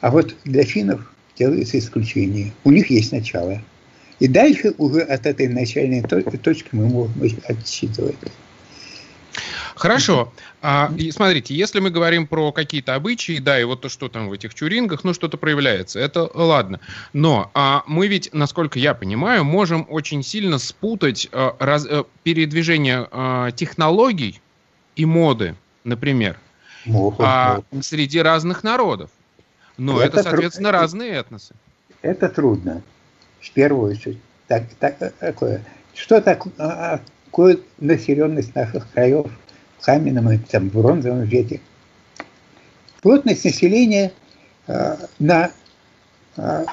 а 0.00 0.10
вот 0.10 0.36
для 0.44 0.64
финнов 0.64 1.12
делается 1.38 1.78
исключение. 1.78 2.52
У 2.64 2.70
них 2.70 2.90
есть 2.90 3.12
начало. 3.12 3.62
И 4.20 4.28
дальше 4.28 4.74
уже 4.78 5.00
от 5.00 5.26
этой 5.26 5.48
начальной 5.48 6.02
точки 6.02 6.68
мы 6.72 6.88
можем 6.88 7.40
отсчитывать. 7.48 8.16
Хорошо. 9.76 10.32
А, 10.62 10.92
и 10.96 11.10
смотрите, 11.10 11.54
если 11.54 11.80
мы 11.80 11.90
говорим 11.90 12.26
про 12.26 12.52
какие-то 12.52 12.94
обычаи, 12.94 13.38
да, 13.38 13.60
и 13.60 13.64
вот 13.64 13.80
то, 13.80 13.88
что 13.88 14.08
там 14.08 14.28
в 14.28 14.32
этих 14.32 14.54
чурингах, 14.54 15.04
ну, 15.04 15.12
что-то 15.12 15.36
проявляется, 15.36 15.98
это 15.98 16.30
ладно. 16.32 16.80
Но 17.12 17.50
а, 17.54 17.82
мы 17.86 18.06
ведь, 18.06 18.30
насколько 18.32 18.78
я 18.78 18.94
понимаю, 18.94 19.44
можем 19.44 19.86
очень 19.90 20.22
сильно 20.22 20.58
спутать 20.58 21.28
а, 21.32 21.56
раз, 21.58 21.86
а, 21.86 22.04
передвижение 22.22 23.08
а, 23.10 23.50
технологий 23.50 24.40
и 24.96 25.04
моды, 25.04 25.56
например, 25.82 26.38
могут, 26.86 27.20
а, 27.20 27.62
могут. 27.70 27.84
среди 27.84 28.20
разных 28.20 28.62
народов. 28.62 29.10
Но 29.76 30.00
это, 30.00 30.20
это 30.20 30.30
соответственно, 30.30 30.68
трудно. 30.68 30.80
разные 30.80 31.12
этносы. 31.14 31.54
Это 32.00 32.28
трудно. 32.28 32.82
В 33.40 33.50
первую 33.50 33.92
очередь. 33.92 34.18
Так, 34.46 34.64
так, 34.78 35.14
такое. 35.18 35.64
Что 35.94 36.20
такое, 36.20 37.02
такое 37.26 37.58
населенность 37.78 38.54
наших 38.54 38.88
краев– 38.92 39.26
каменном 39.84 40.30
и 40.30 40.38
там, 40.38 40.68
бронзовом 40.68 41.24
веке. 41.24 41.60
Плотность 43.02 43.44
населения 43.44 44.12
э, 44.66 44.96
на 45.18 45.50
э, 46.36 46.64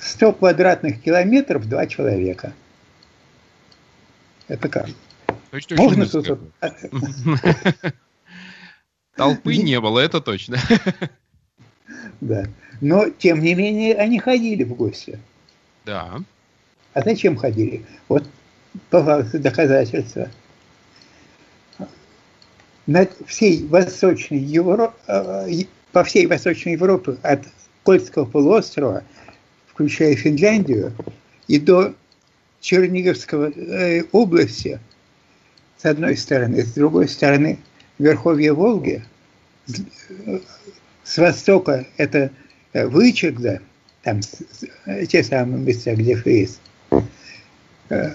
100 0.00 0.32
квадратных 0.34 1.00
километров 1.02 1.66
два 1.66 1.86
человека. 1.86 2.52
Это 4.48 4.68
как? 4.68 4.88
Можно 5.70 6.06
тут... 6.06 6.38
Толпы 9.16 9.56
не 9.56 9.80
было, 9.80 10.00
это 10.00 10.20
точно. 10.20 10.58
Да. 12.20 12.46
Но, 12.80 13.10
тем 13.10 13.40
не 13.42 13.54
менее, 13.54 13.94
они 13.94 14.18
ходили 14.18 14.64
в 14.64 14.74
гости. 14.74 15.20
Да. 15.84 16.20
А 16.94 17.02
зачем 17.02 17.36
ходили? 17.36 17.84
Вот, 18.08 18.26
пожалуйста, 18.90 19.38
доказательства 19.38 20.30
на 22.86 23.08
всей 23.26 23.64
Восточной 23.66 24.38
Европе, 24.38 24.94
э, 25.08 25.64
по 25.92 26.04
всей 26.04 26.26
Восточной 26.26 26.72
Европе 26.72 27.16
от 27.22 27.42
Кольского 27.82 28.24
полуострова, 28.24 29.02
включая 29.66 30.14
Финляндию, 30.14 30.92
и 31.48 31.58
до 31.58 31.94
Черниговской 32.60 33.52
э, 33.52 34.02
области, 34.12 34.80
с 35.78 35.84
одной 35.84 36.16
стороны, 36.16 36.62
с 36.62 36.72
другой 36.72 37.08
стороны, 37.08 37.58
Верховье 37.98 38.52
Волги, 38.52 39.04
с 41.04 41.18
востока 41.18 41.86
это 41.96 42.30
Вычегда, 42.72 43.60
там 44.02 44.20
те 45.08 45.24
самые 45.24 45.58
места, 45.58 45.94
где 45.94 46.48
э, 47.88 48.12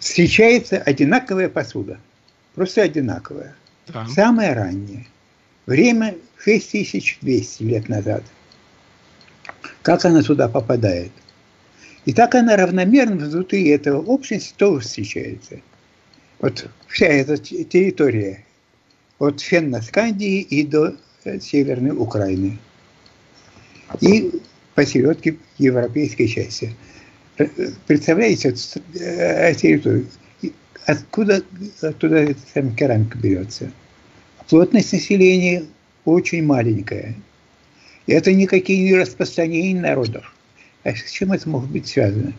встречается 0.00 0.78
одинаковая 0.78 1.48
посуда– 1.48 1.98
просто 2.54 2.82
одинаковая. 2.82 3.54
Да. 3.88 4.06
Самое 4.08 4.52
раннее. 4.52 5.06
Время 5.66 6.16
6200 6.44 7.62
лет 7.62 7.88
назад. 7.88 8.22
Как 9.82 10.04
она 10.04 10.22
туда 10.22 10.48
попадает? 10.48 11.12
И 12.04 12.12
так 12.12 12.34
она 12.34 12.56
равномерно 12.56 13.26
внутри 13.26 13.68
этого 13.68 14.02
общества 14.02 14.54
тоже 14.58 14.86
встречается. 14.86 15.60
Вот 16.40 16.68
вся 16.88 17.06
эта 17.06 17.38
территория 17.38 18.44
от 19.18 19.40
Фенноскандии 19.40 20.40
и 20.40 20.66
до 20.66 20.96
э, 21.24 21.40
Северной 21.40 21.96
Украины. 21.96 22.58
И 24.00 24.30
посередке 24.74 25.36
европейской 25.58 26.26
части. 26.26 26.74
Представляете, 27.86 28.52
территорию, 28.52 30.06
откуда, 30.86 31.42
откуда 31.82 32.16
эта 32.16 32.40
там 32.52 32.74
керамика 32.74 33.18
берется? 33.18 33.70
Плотность 34.48 34.92
населения 34.92 35.64
очень 36.04 36.44
маленькая. 36.44 37.14
И 38.06 38.12
это 38.12 38.32
никакие 38.32 38.84
не 38.84 38.94
распространения 38.94 39.80
народов. 39.80 40.34
А 40.82 40.94
с 40.94 41.10
чем 41.10 41.32
это 41.32 41.48
может 41.48 41.70
быть 41.70 41.86
связано? 41.86 42.34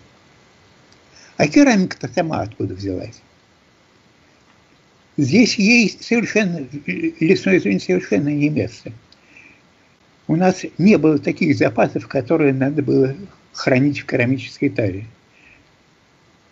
А 1.37 1.47
керамика-то 1.47 2.07
сама 2.13 2.41
откуда 2.41 2.75
взялась? 2.75 3.21
Здесь 5.17 5.55
ей 5.55 5.97
совершенно, 5.99 6.67
лесной 7.19 7.59
зоне 7.59 7.79
совершенно 7.79 8.29
не 8.29 8.49
место. 8.49 8.91
У 10.27 10.35
нас 10.35 10.63
не 10.77 10.97
было 10.97 11.17
таких 11.19 11.57
запасов, 11.57 12.07
которые 12.07 12.53
надо 12.53 12.81
было 12.81 13.15
хранить 13.53 13.99
в 13.99 14.05
керамической 14.05 14.69
таре. 14.69 15.05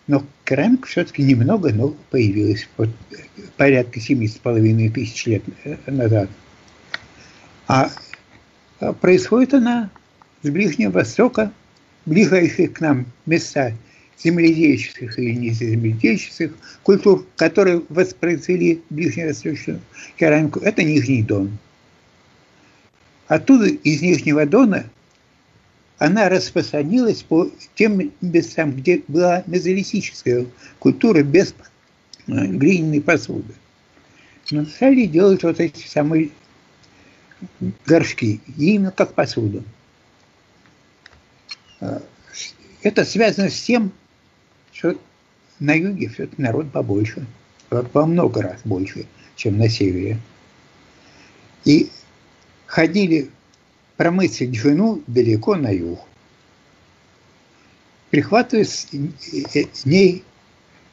Но 0.08 0.26
керамика 0.44 0.88
все-таки 0.88 1.24
немного, 1.24 1.72
но 1.74 1.96
появилась 2.10 2.68
вот 2.78 2.90
порядка 3.58 4.00
семи 4.00 4.28
с 4.28 4.34
половиной 4.34 4.90
тысяч 4.90 5.26
лет 5.26 5.44
назад. 5.88 6.30
А 7.68 7.90
происходит 9.00 9.54
она 9.54 9.90
с 10.42 10.50
Ближнего 10.50 10.92
Востока, 10.92 11.54
ближайшие 12.06 12.68
к 12.68 12.82
нам 12.82 13.06
места 13.26 13.74
земледельческих 14.22 15.18
или 15.18 15.32
не 15.36 15.50
земледельческих 15.52 16.54
культур, 16.84 17.26
которые 17.38 17.82
воспроизвели 17.90 18.82
ближневосточную 18.90 19.80
керамику, 20.18 20.60
это 20.60 20.84
Нижний 20.84 21.24
Дон. 21.24 21.58
Оттуда, 23.28 23.68
из 23.68 24.02
Нижнего 24.02 24.46
Дона, 24.46 24.86
она 25.98 26.30
распространилась 26.30 27.24
по 27.24 27.50
тем 27.76 28.12
местам, 28.22 28.76
где 28.76 29.04
была 29.08 29.44
мезолитическая 29.46 30.46
культура 30.80 31.24
без 31.24 31.54
э, 32.28 32.46
глиняной 32.48 33.02
посуды. 33.02 33.54
Но 34.52 34.66
стали 34.66 35.06
делать 35.06 35.44
вот 35.44 35.60
эти 35.60 35.88
самые 35.88 36.32
горшки, 37.86 38.42
именно 38.58 38.92
как 38.92 39.14
посуду. 39.14 39.64
Э, 41.80 42.00
это 42.82 43.06
связано 43.06 43.50
с 43.50 43.62
тем, 43.62 43.92
что 44.74 45.00
на 45.60 45.74
юге 45.74 46.10
все-таки 46.10 46.42
народ 46.42 46.72
побольше, 46.72 47.26
во 47.70 48.06
много 48.06 48.42
раз 48.42 48.60
больше, 48.66 49.06
чем 49.36 49.58
на 49.58 49.70
севере. 49.70 50.20
И 51.66 51.90
ходили 52.66 53.30
промыслить 53.98 54.56
жену 54.56 55.02
далеко 55.08 55.56
на 55.56 55.70
юг, 55.70 56.00
прихватывая 58.10 58.66
с 58.66 58.88
ней 59.86 60.24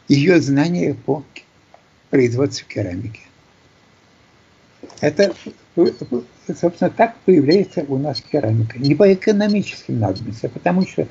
ее 0.09 0.41
знания 0.41 0.95
по 0.95 1.25
производству 2.11 2.67
керамики. 2.69 3.21
Это, 5.01 5.35
собственно, 6.47 6.91
так 6.91 7.17
появляется 7.25 7.85
у 7.89 7.99
нас 7.99 8.21
керамика. 8.21 8.79
Не 8.79 8.95
по 8.95 9.13
экономическим 9.13 9.99
надобностям, 9.99 10.51
а 10.53 10.59
потому 10.59 10.87
что 10.87 11.07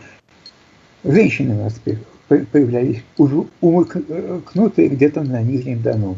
женщины 1.04 1.56
у 1.56 1.64
нас 1.64 1.80
появлялись 2.28 3.04
уже 3.18 3.46
умыкнутые 3.62 4.90
где-то 4.90 5.24
на 5.24 5.42
Нижнем 5.42 5.82
Дону. 5.82 6.18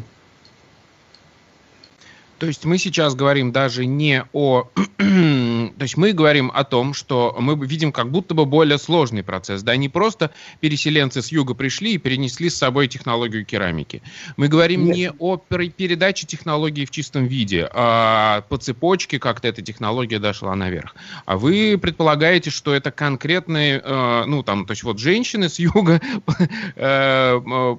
То 2.42 2.48
есть 2.48 2.64
мы 2.64 2.76
сейчас 2.76 3.14
говорим 3.14 3.52
даже 3.52 3.86
не 3.86 4.24
о... 4.32 4.64
То 4.96 5.72
есть 5.78 5.96
мы 5.96 6.12
говорим 6.12 6.50
о 6.52 6.64
том, 6.64 6.92
что 6.92 7.36
мы 7.38 7.54
видим 7.64 7.92
как 7.92 8.10
будто 8.10 8.34
бы 8.34 8.46
более 8.46 8.78
сложный 8.78 9.22
процесс. 9.22 9.62
Да, 9.62 9.76
не 9.76 9.88
просто 9.88 10.32
переселенцы 10.58 11.22
с 11.22 11.30
юга 11.30 11.54
пришли 11.54 11.92
и 11.92 11.98
перенесли 11.98 12.50
с 12.50 12.56
собой 12.56 12.88
технологию 12.88 13.46
керамики. 13.46 14.02
Мы 14.36 14.48
говорим 14.48 14.86
Нет. 14.86 14.96
не 14.96 15.10
о 15.20 15.36
передаче 15.36 16.26
технологии 16.26 16.84
в 16.84 16.90
чистом 16.90 17.26
виде, 17.26 17.70
а 17.72 18.40
по 18.48 18.58
цепочке 18.58 19.20
как-то 19.20 19.46
эта 19.46 19.62
технология 19.62 20.18
дошла 20.18 20.56
наверх. 20.56 20.96
А 21.26 21.36
вы 21.36 21.78
предполагаете, 21.80 22.50
что 22.50 22.74
это 22.74 22.90
конкретные, 22.90 23.80
э, 23.84 24.24
ну 24.26 24.42
там, 24.42 24.66
то 24.66 24.72
есть 24.72 24.82
вот 24.82 24.98
женщины 24.98 25.48
с 25.48 25.60
юга 25.60 26.00
э, 26.74 27.76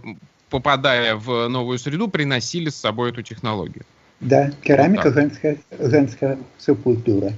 попадая 0.50 1.18
в 1.18 1.50
новую 1.50 1.78
среду, 1.80 2.08
приносили 2.08 2.70
с 2.70 2.78
собой 2.78 3.10
эту 3.10 3.24
технологию. 3.24 3.84
Да, 4.24 4.52
керамика 4.62 5.06
вот 5.06 5.16
женская, 5.16 5.58
женская 5.80 6.38
субкультура. 6.58 7.34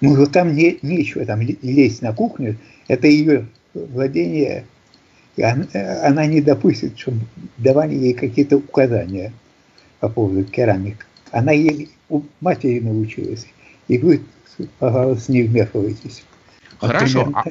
Мужикам 0.00 0.54
не, 0.54 0.78
нечего 0.82 1.24
там 1.24 1.40
лезть 1.40 2.02
на 2.02 2.12
кухню, 2.12 2.56
это 2.88 3.06
ее 3.06 3.46
владение, 3.72 4.64
и 5.36 5.42
она, 5.42 5.66
она 6.02 6.26
не 6.26 6.40
допустит, 6.40 6.98
чтобы 6.98 7.20
давали 7.58 7.94
ей 7.94 8.14
какие-то 8.14 8.56
указания 8.56 9.32
по 10.00 10.08
поводу 10.08 10.44
керамик. 10.44 11.06
Она 11.30 11.52
ей 11.52 11.90
у 12.08 12.22
матери 12.40 12.80
научилась, 12.80 13.46
и 13.88 13.98
вы, 13.98 14.22
пожалуйста, 14.78 15.32
не 15.32 15.42
вмешивайтесь. 15.42 16.24
Хорошо, 16.78 17.30
а, 17.32 17.44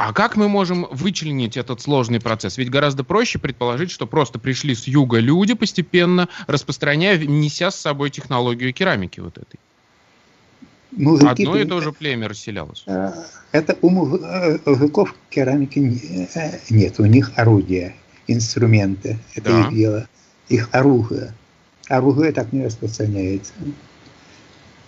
а 0.00 0.14
как 0.14 0.34
мы 0.34 0.48
можем 0.48 0.86
вычленить 0.90 1.58
этот 1.58 1.82
сложный 1.82 2.20
процесс? 2.20 2.56
Ведь 2.56 2.70
гораздо 2.70 3.04
проще 3.04 3.38
предположить, 3.38 3.90
что 3.90 4.06
просто 4.06 4.38
пришли 4.38 4.74
с 4.74 4.86
юга 4.86 5.18
люди 5.18 5.52
постепенно, 5.52 6.30
распространяя, 6.46 7.18
неся 7.18 7.70
с 7.70 7.76
собой 7.76 8.08
технологию 8.08 8.72
керамики 8.72 9.20
вот 9.20 9.36
этой. 9.36 9.60
Мужики, 10.92 11.44
Одно 11.44 11.56
и 11.58 11.66
то 11.66 11.82
же 11.82 11.92
племя 11.92 12.28
расселялось. 12.28 12.82
А, 12.86 13.12
это 13.52 13.76
у 13.82 13.90
мужиков 13.90 15.14
керамики 15.28 16.00
э, 16.34 16.60
нет, 16.70 16.98
у 16.98 17.04
них 17.04 17.32
орудия, 17.36 17.94
инструменты, 18.26 19.18
это 19.34 19.50
да. 19.50 19.60
их 19.60 19.74
дело, 19.74 20.08
их 20.48 20.70
оружие. 20.72 21.34
Оружие 21.90 22.32
так 22.32 22.54
не 22.54 22.64
распространяется. 22.64 23.52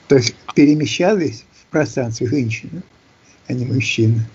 То 0.09 0.17
есть 0.17 0.35
перемещались 0.55 1.45
в 1.53 1.67
пространстве 1.67 2.29
женщины, 2.29 2.83
а 3.47 3.53
не 3.53 3.67
мужчины. 3.67 4.27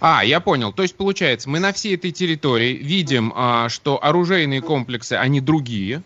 А, 0.00 0.24
я 0.24 0.40
понял. 0.40 0.72
То 0.72 0.82
есть, 0.82 0.96
получается, 0.96 1.48
мы 1.48 1.60
на 1.60 1.72
всей 1.72 1.94
этой 1.94 2.12
территории 2.12 2.74
видим, 2.74 3.32
а, 3.34 3.68
что 3.68 4.02
оружейные 4.02 4.60
комплексы, 4.60 5.14
они 5.14 5.40
другие, 5.40 6.02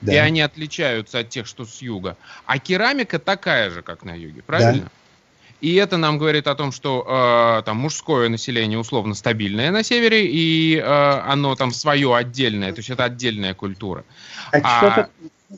да. 0.00 0.12
и 0.12 0.16
они 0.16 0.40
отличаются 0.40 1.20
от 1.20 1.28
тех, 1.28 1.46
что 1.46 1.64
с 1.64 1.82
юга. 1.82 2.16
А 2.46 2.58
керамика 2.58 3.18
такая 3.18 3.70
же, 3.70 3.82
как 3.82 4.04
на 4.04 4.14
юге, 4.14 4.42
правильно? 4.42 4.82
Да. 4.82 4.90
И 5.60 5.76
это 5.76 5.96
нам 5.96 6.18
говорит 6.18 6.48
о 6.48 6.56
том, 6.56 6.72
что 6.72 7.06
э, 7.60 7.62
там 7.64 7.76
мужское 7.76 8.28
население 8.28 8.78
условно 8.80 9.14
стабильное 9.14 9.70
на 9.70 9.84
севере, 9.84 10.26
и 10.26 10.76
э, 10.76 10.82
оно 10.82 11.54
там 11.54 11.70
свое 11.70 12.16
отдельное, 12.16 12.72
то 12.72 12.80
есть 12.80 12.90
это 12.90 13.04
отдельная 13.04 13.54
культура. 13.54 14.04
А, 14.50 14.58
а... 14.62 15.08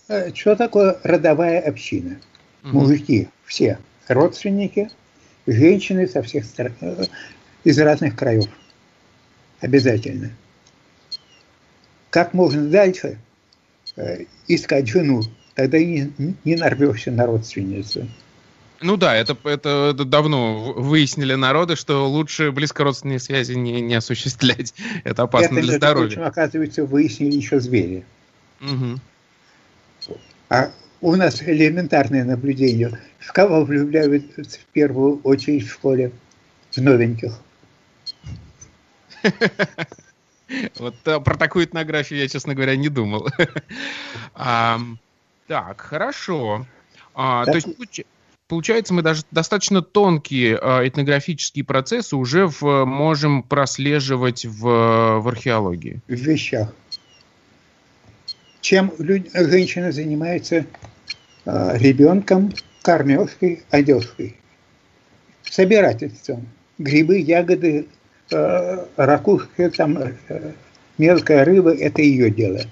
Что, 0.06 0.34
что 0.34 0.56
такое 0.56 0.98
родовая 1.04 1.60
община? 1.60 2.18
Угу. 2.64 2.78
Мужики 2.78 3.28
все 3.46 3.78
родственники, 4.08 4.90
женщины 5.46 6.06
со 6.06 6.22
всех 6.22 6.44
сторон, 6.44 7.06
из 7.64 7.78
разных 7.78 8.16
краев. 8.16 8.46
Обязательно. 9.60 10.30
Как 12.10 12.34
можно 12.34 12.68
дальше 12.68 13.18
э, 13.96 14.24
искать 14.46 14.88
жену? 14.88 15.22
Тогда 15.54 15.78
не, 15.78 16.12
не 16.44 16.56
нарвешься 16.56 17.10
на 17.10 17.26
родственницу. 17.26 18.06
Ну 18.80 18.96
да, 18.96 19.16
это, 19.16 19.36
это, 19.44 19.92
это 19.94 20.04
давно 20.04 20.74
выяснили 20.74 21.34
народы, 21.34 21.76
что 21.76 22.08
лучше 22.08 22.52
близкородственные 22.52 23.18
связи 23.18 23.54
не, 23.54 23.80
не 23.80 23.94
осуществлять. 23.94 24.74
Это 25.04 25.22
опасно 25.22 25.58
это, 25.58 25.66
для 25.66 25.76
здоровья. 25.76 26.12
Это, 26.12 26.26
оказывается, 26.26 26.84
выяснили 26.84 27.36
еще 27.36 27.60
звери. 27.60 28.04
Угу. 28.60 29.00
А 30.50 30.70
у 31.00 31.16
нас 31.16 31.42
элементарное 31.42 32.24
наблюдение. 32.24 32.98
В 33.18 33.32
кого 33.32 33.64
влюбляются 33.64 34.58
в 34.58 34.64
первую 34.72 35.20
очередь 35.22 35.66
в 35.66 35.72
школе? 35.72 36.12
В 36.70 36.78
новеньких. 36.78 37.40
Вот 40.78 40.94
э, 41.06 41.20
про 41.20 41.36
такую 41.36 41.64
этнографию 41.64 42.20
я, 42.20 42.28
честно 42.28 42.54
говоря, 42.54 42.76
не 42.76 42.88
думал. 42.88 43.28
Так, 45.46 45.78
хорошо. 45.78 46.66
А, 47.14 47.44
то 47.44 47.54
есть 47.54 47.68
получается, 48.48 48.94
мы 48.94 49.02
даже 49.02 49.24
достаточно 49.30 49.82
тонкие 49.82 50.56
а, 50.56 50.88
этнографические 50.88 51.66
процессы 51.66 52.16
уже 52.16 52.46
в, 52.46 52.86
можем 52.86 53.42
прослеживать 53.42 54.46
в, 54.46 55.20
в 55.20 55.28
археологии. 55.28 56.00
В 56.08 56.14
вещах. 56.14 56.74
Чем 58.62 58.90
женщина 58.98 59.92
занимается 59.92 60.64
а, 61.44 61.76
ребенком, 61.76 62.54
кормежкой, 62.80 63.64
одежкой, 63.68 64.38
собирательством. 65.42 66.48
Грибы, 66.78 67.18
ягоды, 67.18 67.80
Э, 67.80 67.84
ракушка, 68.30 69.70
там 69.70 69.98
э, 69.98 70.52
мелкая 70.98 71.44
рыба– 71.44 71.74
это 71.76 72.02
ее 72.02 72.30
дело. 72.30 72.62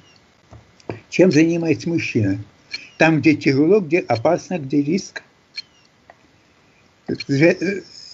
Чем 1.11 1.31
занимается 1.31 1.88
мужчина? 1.88 2.38
Там, 2.99 3.21
где 3.21 3.35
тяжело, 3.35 3.81
где 3.81 4.01
опасно, 4.01 4.59
где 4.59 4.83
риск. 4.83 5.23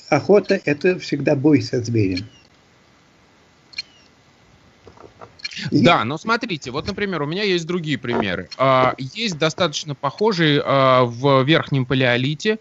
Охота– 0.08 0.60
это 0.64 0.98
всегда 0.98 1.36
бой 1.36 1.62
со 1.62 1.82
зверем. 1.82 2.26
Да, 5.70 6.04
но 6.04 6.18
смотрите, 6.18 6.70
вот, 6.70 6.86
например, 6.86 7.22
у 7.22 7.26
меня 7.26 7.42
есть 7.42 7.66
другие 7.66 7.98
примеры. 7.98 8.48
А, 8.58 8.94
есть 8.98 9.38
достаточно 9.38 9.94
похожие 9.94 10.62
а, 10.64 11.04
в 11.04 11.42
верхнем 11.42 11.84
палеолите 11.84 12.58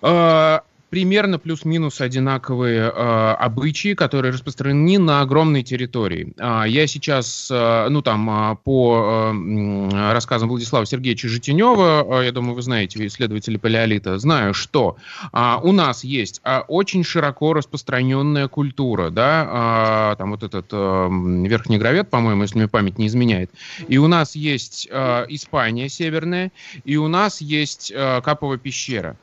а, 0.00 0.64
примерно 0.94 1.40
плюс-минус 1.40 2.00
одинаковые 2.00 2.82
э, 2.82 3.34
обычаи, 3.40 3.94
которые 3.94 4.32
распространены 4.32 5.00
на 5.00 5.22
огромной 5.22 5.64
территории. 5.64 6.32
Э, 6.38 6.68
я 6.68 6.86
сейчас, 6.86 7.48
э, 7.50 7.88
ну 7.88 8.00
там, 8.00 8.30
э, 8.30 8.56
по 8.62 9.32
э, 9.34 10.12
рассказам 10.12 10.50
Владислава 10.50 10.86
Сергеевича 10.86 11.26
Житинева, 11.26 12.20
э, 12.20 12.26
я 12.26 12.30
думаю, 12.30 12.54
вы 12.54 12.62
знаете, 12.62 13.04
исследователи 13.04 13.56
палеолита, 13.56 14.20
знаю, 14.20 14.54
что 14.54 14.96
э, 15.32 15.56
у 15.64 15.72
нас 15.72 16.04
есть 16.04 16.40
э, 16.44 16.60
очень 16.68 17.02
широко 17.02 17.54
распространенная 17.54 18.46
культура, 18.46 19.10
да, 19.10 20.12
э, 20.12 20.16
там 20.18 20.30
вот 20.30 20.44
этот 20.44 20.66
э, 20.70 21.08
верхний 21.48 21.78
гравет, 21.78 22.08
по-моему, 22.08 22.42
если 22.42 22.58
мне 22.58 22.68
память 22.68 22.98
не 22.98 23.08
изменяет, 23.08 23.50
и 23.88 23.98
у 23.98 24.06
нас 24.06 24.36
есть 24.36 24.86
э, 24.88 25.24
Испания 25.26 25.88
северная, 25.88 26.52
и 26.84 26.96
у 26.96 27.08
нас 27.08 27.40
есть 27.40 27.92
э, 27.92 28.20
Капова 28.20 28.58
пещера. 28.58 29.16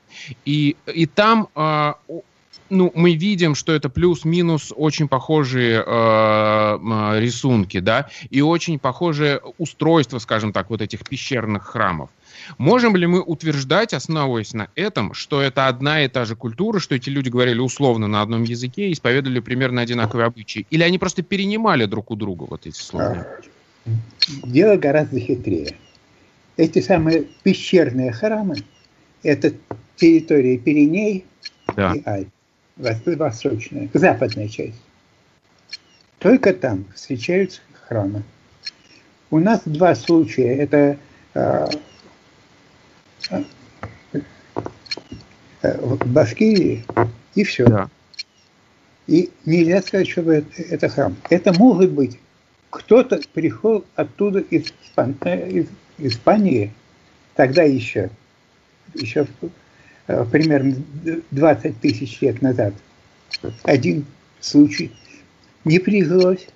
И, 0.46 0.76
и 0.94 1.06
там 1.06 1.48
э, 1.56 1.94
ну, 2.72 2.92
мы 2.96 3.16
видим, 3.16 3.54
что 3.54 3.74
это 3.74 3.90
плюс-минус 3.90 4.74
очень 4.76 5.08
похожие 5.08 5.84
э, 5.86 7.20
рисунки, 7.20 7.80
да, 7.80 8.10
и 8.30 8.42
очень 8.42 8.80
похожее 8.80 9.42
устройство, 9.58 10.20
скажем 10.20 10.54
так, 10.54 10.70
вот 10.70 10.82
этих 10.82 11.08
пещерных 11.08 11.64
храмов. 11.66 12.10
Можем 12.58 12.96
ли 12.96 13.06
мы 13.06 13.22
утверждать, 13.22 13.94
основываясь 13.94 14.54
на 14.54 14.70
этом, 14.76 15.14
что 15.14 15.42
это 15.42 15.68
одна 15.68 16.04
и 16.04 16.08
та 16.08 16.26
же 16.26 16.36
культура, 16.36 16.80
что 16.80 16.96
эти 16.96 17.10
люди 17.10 17.30
говорили 17.30 17.60
условно 17.60 18.08
на 18.08 18.22
одном 18.22 18.44
языке 18.44 18.90
и 18.90 18.94
исповедовали 18.94 19.42
примерно 19.42 19.82
одинаковые 19.82 20.26
обычаи? 20.26 20.66
Или 20.70 20.84
они 20.84 20.98
просто 20.98 21.24
перенимали 21.24 21.86
друг 21.86 22.10
у 22.10 22.16
друга 22.16 22.46
вот 22.50 22.66
эти 22.66 22.80
слова? 22.80 23.28
Дело 24.44 24.78
гораздо 24.78 25.20
хитрее. 25.20 25.76
Эти 26.58 26.80
самые 26.80 27.26
пещерные 27.44 28.12
храмы– 28.12 28.58
это 29.24 29.54
территории 30.02 30.58
Пиреней 30.58 31.26
да. 31.76 31.94
и 31.94 32.02
Альп, 32.06 32.30
восточная, 32.76 33.88
западная 33.94 34.48
часть. 34.48 34.82
Только 36.18 36.54
там 36.54 36.86
встречаются 36.96 37.62
храмы. 37.88 38.24
У 39.30 39.40
нас 39.40 39.62
два 39.66 39.94
случая. 39.96 40.56
Это 40.56 40.98
э, 41.36 41.68
э, 45.62 45.78
в 45.80 46.12
Башкирии 46.12 46.84
и 47.36 47.44
все. 47.44 47.66
Да. 47.66 47.90
И 49.08 49.30
нельзя 49.46 49.82
сказать, 49.82 50.10
что 50.10 50.22
это, 50.32 50.62
это 50.62 50.90
храм. 50.90 51.16
Это 51.30 51.54
может 51.54 51.92
быть. 51.92 52.20
Кто-то 52.72 53.22
пришел 53.34 53.86
оттуда 53.96 54.40
из, 54.40 54.74
Испан... 54.84 55.16
Э, 55.22 55.50
из 55.50 55.68
Испании, 56.00 56.74
тогда 57.36 57.64
еще, 57.64 58.10
еще 58.96 59.28
примерно 60.32 60.76
20 61.32 61.80
тысяч 61.80 62.22
лет 62.22 62.42
назад 62.42 62.74
один 63.64 64.06
случай 64.40 64.92
не 65.66 65.80
прижилось. 65.80 66.48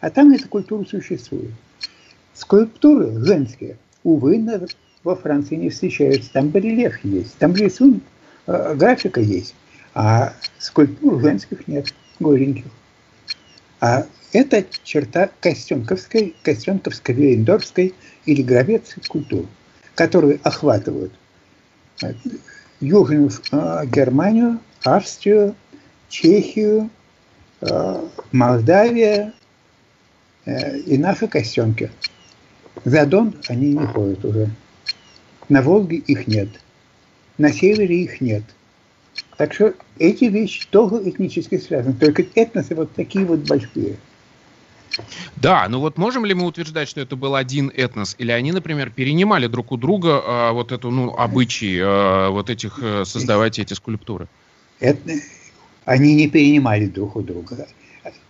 А 0.00 0.10
там 0.10 0.32
эта 0.32 0.46
культура 0.48 0.84
существует. 0.84 1.52
Скульптуры 2.34 3.24
женские, 3.24 3.78
увы, 4.02 4.44
во 5.02 5.16
Франции 5.16 5.54
не 5.56 5.70
встречаются. 5.70 6.32
Там 6.32 6.48
барельеф 6.48 7.02
есть, 7.04 7.36
там 7.38 7.54
рисунок, 7.54 8.02
э, 8.46 8.74
графика 8.74 9.20
есть. 9.20 9.54
А 9.94 10.34
скульптур 10.58 11.20
женских 11.22 11.66
нет, 11.68 11.94
голеньких. 12.18 12.66
А 13.80 14.06
это 14.32 14.64
черта 14.82 15.30
костенковской, 15.40 16.34
костенковской, 16.42 17.14
вейндорфской 17.14 17.94
или 18.26 18.42
гравецкой 18.42 19.04
культуры, 19.08 19.46
которые 19.94 20.40
охватывают 20.42 21.12
э, 22.02 22.12
Южную 22.80 23.30
а, 23.50 23.84
Германию, 23.86 24.58
Австрию, 24.84 25.54
Чехию, 26.08 26.90
а, 27.60 28.04
Молдавия 28.32 29.32
э, 30.44 30.78
и 30.80 30.98
наши 30.98 31.26
костенки. 31.28 31.90
За 32.84 33.06
Дон 33.06 33.34
они 33.48 33.74
не 33.74 33.86
ходят 33.86 34.24
уже. 34.24 34.50
На 35.48 35.62
Волге 35.62 35.96
их 35.96 36.26
нет. 36.26 36.48
На 37.38 37.52
севере 37.52 38.02
их 38.02 38.20
нет. 38.20 38.42
Так 39.36 39.52
что 39.54 39.74
эти 39.98 40.24
вещи 40.24 40.66
тоже 40.68 41.08
этнически 41.08 41.58
связаны. 41.58 41.94
Только 41.94 42.24
этносы 42.34 42.74
вот 42.74 42.92
такие 42.92 43.24
вот 43.24 43.40
большие. 43.40 43.96
Да, 45.36 45.66
ну 45.68 45.80
вот 45.80 45.98
можем 45.98 46.24
ли 46.24 46.34
мы 46.34 46.46
утверждать, 46.46 46.88
что 46.88 47.00
это 47.00 47.16
был 47.16 47.34
один 47.34 47.70
этнос, 47.74 48.14
или 48.18 48.30
они, 48.30 48.52
например, 48.52 48.90
перенимали 48.90 49.46
друг 49.46 49.72
у 49.72 49.76
друга 49.76 50.22
э, 50.24 50.50
вот 50.52 50.72
эту, 50.72 50.90
ну, 50.90 51.14
обычаи 51.14 51.78
э, 51.78 52.28
вот 52.30 52.50
этих, 52.50 52.78
э, 52.82 53.04
создавать 53.04 53.58
эти 53.58 53.74
скульптуры? 53.74 54.28
Это, 54.80 55.00
они 55.84 56.14
не 56.14 56.28
перенимали 56.28 56.86
друг 56.86 57.16
у 57.16 57.22
друга. 57.22 57.66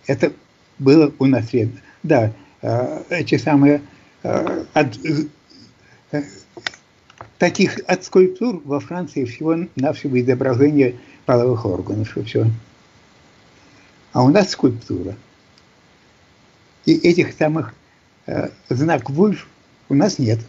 Это 0.07 0.31
было 0.79 1.11
унаследовано. 1.19 1.81
Да, 2.03 2.31
э, 2.61 3.03
эти 3.09 3.37
самые 3.37 3.81
от, 4.23 4.97
э, 6.11 6.23
таких 7.37 7.79
от 7.87 8.03
скульптур 8.03 8.61
во 8.65 8.79
Франции 8.79 9.25
всего-навсего 9.25 10.19
изображение 10.19 10.95
половых 11.25 11.65
органов, 11.65 12.17
и 12.17 12.23
все. 12.23 12.47
А 14.13 14.23
у 14.23 14.29
нас 14.29 14.51
скульптура– 14.51 15.15
и 16.85 16.93
этих 16.93 17.33
самых 17.33 17.73
э, 18.27 18.49
знак 18.69 19.09
Вульф 19.09 19.47
у 19.89 19.95
нас 19.95 20.19
нет. 20.19 20.39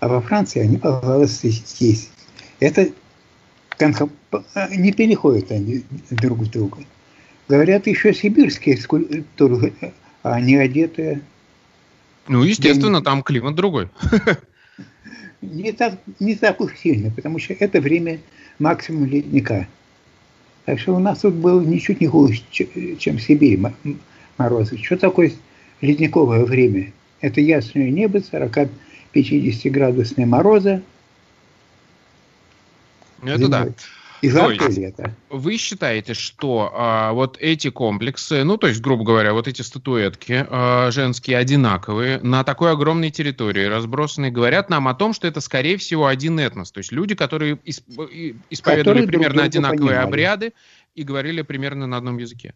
А 0.00 0.08
во 0.08 0.20
Франции 0.20 0.60
они, 0.60 0.76
пожалуйста, 0.76 1.48
есть. 1.48 2.10
Это 2.60 2.88
не 3.80 4.92
переходят 4.92 5.50
они 5.50 5.84
друг 6.10 6.38
в 6.40 6.50
друга. 6.50 6.78
Говорят, 7.48 7.86
еще 7.86 8.14
сибирские 8.14 8.76
скульптуры, 8.76 9.72
а 10.22 10.34
они 10.34 10.56
одетые. 10.56 11.20
Ну, 12.28 12.42
естественно, 12.42 13.02
там 13.02 13.22
климат 13.22 13.54
другой. 13.54 13.90
Не 15.42 15.72
так, 15.72 15.98
не 16.20 16.36
так 16.36 16.58
уж 16.62 16.74
сильно, 16.74 17.10
потому 17.10 17.38
что 17.38 17.52
это 17.52 17.78
время 17.78 18.18
максимум 18.58 19.04
ледника. 19.04 19.68
Так 20.64 20.80
что 20.80 20.96
у 20.96 20.98
нас 20.98 21.18
тут 21.18 21.34
было 21.34 21.60
ничуть 21.60 22.00
не 22.00 22.06
хуже, 22.06 22.40
чем 22.50 23.18
в 23.18 23.20
Сибири 23.20 23.60
морозы. 24.38 24.78
Что 24.78 24.96
такое 24.96 25.32
ледниковое 25.80 26.44
время? 26.44 26.92
Это 27.20 27.40
ясное 27.40 27.90
небо, 27.90 28.18
40-50 28.18 29.70
градусные 29.70 30.26
морозы. 30.26 30.82
Ну, 33.22 33.28
это 33.28 33.38
зимой. 33.38 33.50
да. 33.50 33.68
И 34.24 34.30
жаркое 34.30 34.70
лето. 34.70 35.14
Вы 35.28 35.58
считаете, 35.58 36.14
что 36.14 36.72
а, 36.74 37.12
вот 37.12 37.36
эти 37.40 37.68
комплексы, 37.68 38.42
ну, 38.42 38.56
то 38.56 38.68
есть, 38.68 38.80
грубо 38.80 39.04
говоря, 39.04 39.34
вот 39.34 39.48
эти 39.48 39.60
статуэтки 39.60 40.46
а, 40.48 40.90
женские 40.90 41.36
одинаковые 41.36 42.20
на 42.22 42.42
такой 42.42 42.72
огромной 42.72 43.10
территории 43.10 43.66
разбросанные, 43.66 44.30
говорят 44.30 44.70
нам 44.70 44.88
о 44.88 44.94
том, 44.94 45.12
что 45.12 45.26
это, 45.26 45.42
скорее 45.42 45.76
всего, 45.76 46.06
один 46.06 46.38
этнос. 46.40 46.72
То 46.72 46.78
есть 46.78 46.90
люди, 46.90 47.14
которые 47.14 47.58
исп, 47.64 47.84
исповедовали 48.48 49.00
которые 49.00 49.06
примерно 49.06 49.42
одинаковые 49.42 49.88
понимали. 49.88 50.06
обряды 50.06 50.52
и 50.94 51.02
говорили 51.02 51.42
примерно 51.42 51.86
на 51.86 51.98
одном 51.98 52.16
языке 52.16 52.54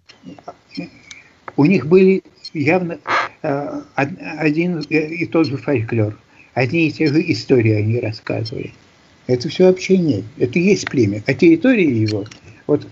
у 1.57 1.65
них 1.65 1.87
были 1.87 2.23
явно 2.53 2.99
э, 3.43 3.81
один 3.95 4.81
и 4.81 5.27
тот 5.27 5.47
же 5.47 5.57
фольклор. 5.57 6.17
Одни 6.55 6.89
и 6.89 6.93
те 6.93 7.07
же 7.07 7.21
истории 7.31 7.73
они 7.73 8.01
рассказывали. 8.01 8.73
Это 9.27 9.49
все 9.49 9.69
общение. 9.69 10.25
Это 10.39 10.59
и 10.59 10.63
есть 10.63 10.89
племя. 10.89 11.23
А 11.27 11.35
территория 11.35 11.85
его, 11.85 12.25
вот 12.67 12.87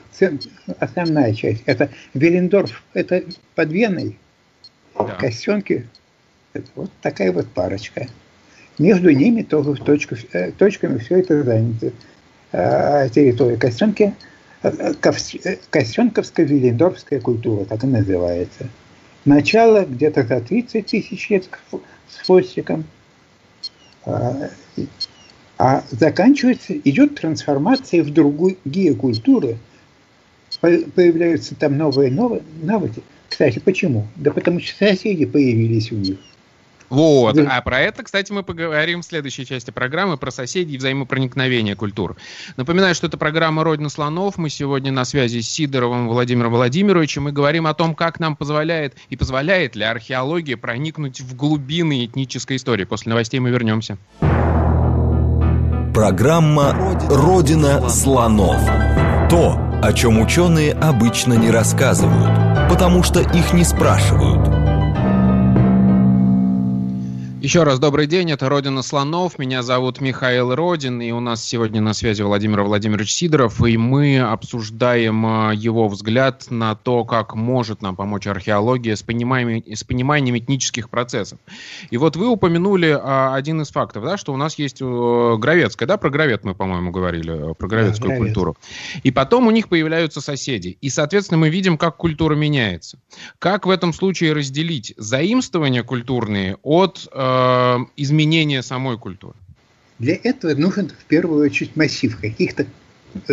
основная 0.78 1.34
часть, 1.34 1.62
это 1.66 1.90
Велендорф, 2.14 2.82
это 2.94 3.24
под 3.54 3.72
Веной, 3.72 4.16
да. 4.96 5.04
Костенки, 5.18 5.86
это 6.52 6.66
вот 6.74 6.90
такая 7.02 7.32
вот 7.32 7.48
парочка. 7.48 8.06
Между 8.78 9.10
ними 9.10 9.42
тоже 9.42 9.72
в 9.72 9.84
точку, 9.84 10.16
э, 10.32 10.52
точками 10.52 10.98
все 10.98 11.18
это 11.20 11.42
занято. 11.42 11.92
А 12.52 13.08
территория 13.08 13.56
Костенки– 13.56 14.14
Костенковская 15.70 16.46
Виллендорфская 16.46 17.20
культура, 17.20 17.64
так 17.64 17.84
и 17.84 17.86
называется. 17.86 18.68
Начало 19.24 19.84
где-то 19.84 20.24
за 20.24 20.40
30 20.40 20.86
тысяч 20.86 21.30
лет 21.30 21.48
с 22.08 22.16
хвостиком, 22.24 22.84
а, 24.04 24.50
а 25.58 25.82
заканчивается, 25.90 26.76
идет 26.78 27.16
трансформация 27.16 28.02
в 28.02 28.12
другие 28.12 28.94
культуры, 28.94 29.58
появляются 30.60 31.54
там 31.54 31.76
новые 31.76 32.10
навыки. 32.10 33.02
Кстати, 33.28 33.58
почему? 33.58 34.06
Да 34.16 34.30
потому 34.30 34.60
что 34.60 34.76
соседи 34.76 35.26
появились 35.26 35.90
у 35.92 35.96
них. 35.96 36.18
Вот. 36.88 37.36
А 37.38 37.60
про 37.62 37.80
это, 37.80 38.02
кстати, 38.02 38.32
мы 38.32 38.42
поговорим 38.42 39.02
в 39.02 39.04
следующей 39.04 39.44
части 39.46 39.70
программы 39.70 40.16
про 40.16 40.30
соседей 40.30 40.74
и 40.74 40.78
взаимопроникновение 40.78 41.74
культур. 41.74 42.16
Напоминаю, 42.56 42.94
что 42.94 43.06
это 43.06 43.16
программа 43.18 43.64
«Родина 43.64 43.88
слонов». 43.88 44.36
Мы 44.36 44.50
сегодня 44.50 44.92
на 44.92 45.04
связи 45.04 45.40
с 45.40 45.48
Сидоровым 45.48 46.08
Владимиром 46.08 46.52
Владимировичем. 46.52 47.24
Мы 47.24 47.32
говорим 47.32 47.66
о 47.66 47.74
том, 47.74 47.94
как 47.94 48.20
нам 48.20 48.36
позволяет 48.36 48.94
и 49.08 49.16
позволяет 49.16 49.74
ли 49.74 49.84
археология 49.84 50.56
проникнуть 50.56 51.20
в 51.20 51.34
глубины 51.34 52.04
этнической 52.04 52.56
истории. 52.56 52.84
После 52.84 53.10
новостей 53.10 53.40
мы 53.40 53.50
вернемся. 53.50 53.98
Программа 55.94 56.72
«Родина 57.08 57.88
слонов». 57.88 58.60
То, 59.30 59.58
о 59.82 59.92
чем 59.92 60.20
ученые 60.20 60.72
обычно 60.72 61.32
не 61.32 61.50
рассказывают, 61.50 62.70
потому 62.70 63.02
что 63.02 63.20
их 63.20 63.52
не 63.52 63.64
спрашивают– 63.64 64.54
еще 67.46 67.62
раз 67.62 67.78
добрый 67.78 68.08
день, 68.08 68.32
это 68.32 68.48
«Родина 68.48 68.82
слонов», 68.82 69.38
меня 69.38 69.62
зовут 69.62 70.00
Михаил 70.00 70.52
Родин, 70.52 71.00
и 71.00 71.12
у 71.12 71.20
нас 71.20 71.44
сегодня 71.44 71.80
на 71.80 71.94
связи 71.94 72.22
Владимир 72.22 72.62
Владимирович 72.62 73.14
Сидоров, 73.14 73.64
и 73.64 73.76
мы 73.76 74.18
обсуждаем 74.18 75.24
а, 75.24 75.52
его 75.54 75.86
взгляд 75.86 76.46
на 76.50 76.74
то, 76.74 77.04
как 77.04 77.36
может 77.36 77.82
нам 77.82 77.94
помочь 77.94 78.26
археология 78.26 78.96
с 78.96 79.04
пониманием, 79.04 79.62
с 79.72 79.84
пониманием 79.84 80.36
этнических 80.36 80.90
процессов. 80.90 81.38
И 81.90 81.96
вот 81.98 82.16
вы 82.16 82.26
упомянули 82.26 82.98
а, 83.00 83.36
один 83.36 83.60
из 83.60 83.70
фактов, 83.70 84.02
да, 84.02 84.16
что 84.16 84.32
у 84.32 84.36
нас 84.36 84.58
есть 84.58 84.78
э, 84.80 85.36
Гровецкая, 85.38 85.86
да, 85.86 85.98
про 85.98 86.10
Гровет 86.10 86.42
мы, 86.42 86.56
по-моему, 86.56 86.90
говорили, 86.90 87.52
э, 87.52 87.54
про 87.54 87.68
Гровецкую 87.68 88.10
да, 88.10 88.16
культуру. 88.16 88.56
И 89.04 89.12
потом 89.12 89.46
у 89.46 89.52
них 89.52 89.68
появляются 89.68 90.20
соседи, 90.20 90.78
и, 90.80 90.88
соответственно, 90.88 91.38
мы 91.38 91.50
видим, 91.50 91.78
как 91.78 91.96
культура 91.96 92.34
меняется. 92.34 92.98
Как 93.38 93.66
в 93.66 93.70
этом 93.70 93.92
случае 93.92 94.32
разделить 94.32 94.94
заимствования 94.96 95.84
культурные 95.84 96.56
от 96.64 97.08
э, 97.12 97.35
Э, 97.36 97.78
изменения 97.96 98.62
самой 98.62 98.98
культуры? 98.98 99.34
Для 99.98 100.14
этого 100.22 100.54
нужен 100.54 100.88
в 100.88 101.04
первую 101.04 101.44
очередь 101.44 101.76
массив 101.76 102.18
каких-то 102.18 102.66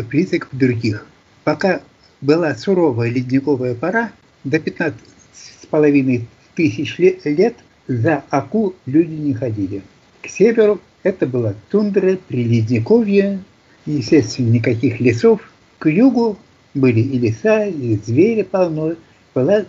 признаков 0.10 0.50
других. 0.52 1.06
Пока 1.44 1.82
была 2.22 2.56
суровая 2.56 3.10
ледниковая 3.10 3.76
пора, 3.76 4.12
до 4.44 4.60
15 4.60 5.00
с 5.34 5.66
половиной 5.66 6.28
тысяч 6.56 6.98
лет 6.98 7.56
за 7.88 8.24
Аку 8.30 8.76
люди 8.86 9.14
не 9.14 9.34
ходили. 9.34 9.84
К 10.22 10.28
северу 10.28 10.80
это 11.04 11.26
была 11.26 11.54
тундра, 11.70 12.18
приледниковье, 12.28 13.44
естественно, 13.86 14.50
никаких 14.50 15.00
лесов. 15.00 15.42
К 15.80 15.90
югу 15.90 16.38
были 16.74 17.02
и 17.02 17.20
леса, 17.20 17.66
и 17.66 17.98
звери 17.98 18.44
полно. 18.44 18.96
Была 19.36 19.66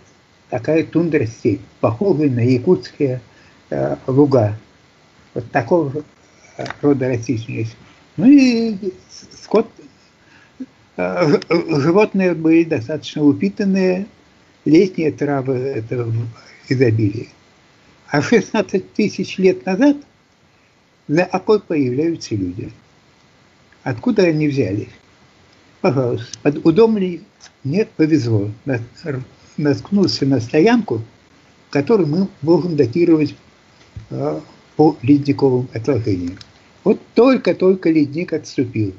такая 0.49 0.83
тундра-степь, 0.83 1.61
похожая 1.81 2.29
на 2.29 2.39
якутские 2.39 3.21
Э, 3.71 3.95
луга. 4.05 4.57
Вот 5.33 5.49
такого 5.51 6.03
рода 6.81 7.09
растительность. 7.09 7.75
Ну 8.15 8.27
и 8.27 8.77
скот, 9.41 9.67
э, 10.97 11.39
животные 11.49 12.35
были 12.35 12.63
достаточно 12.63 13.23
упитанные, 13.23 14.05
летние 14.65 15.11
травы 15.11 15.55
это 15.55 16.07
изобилие. 16.69 17.27
А 18.07 18.21
16 18.21 18.93
тысяч 18.93 19.37
лет 19.39 19.65
назад 19.65 19.97
на 21.07 21.23
Акой 21.23 21.59
появляются 21.59 22.35
люди. 22.35 22.71
Откуда 23.83 24.23
они 24.23 24.47
взялись? 24.47 24.89
Пожалуйста, 25.81 26.37
под 26.41 26.65
удом 26.65 26.97
Нет, 27.63 27.89
повезло. 27.97 28.51
Наткнулся 29.57 30.25
на 30.25 30.39
стоянку, 30.39 31.01
которую 31.71 32.07
мы 32.07 32.27
можем 32.41 32.75
датировать 32.75 33.35
по 34.09 34.97
ледниковым 35.01 35.67
отложениям. 35.73 36.37
Вот 36.83 36.99
только-только 37.13 37.89
ледник 37.89 38.33
отступил. 38.33 38.93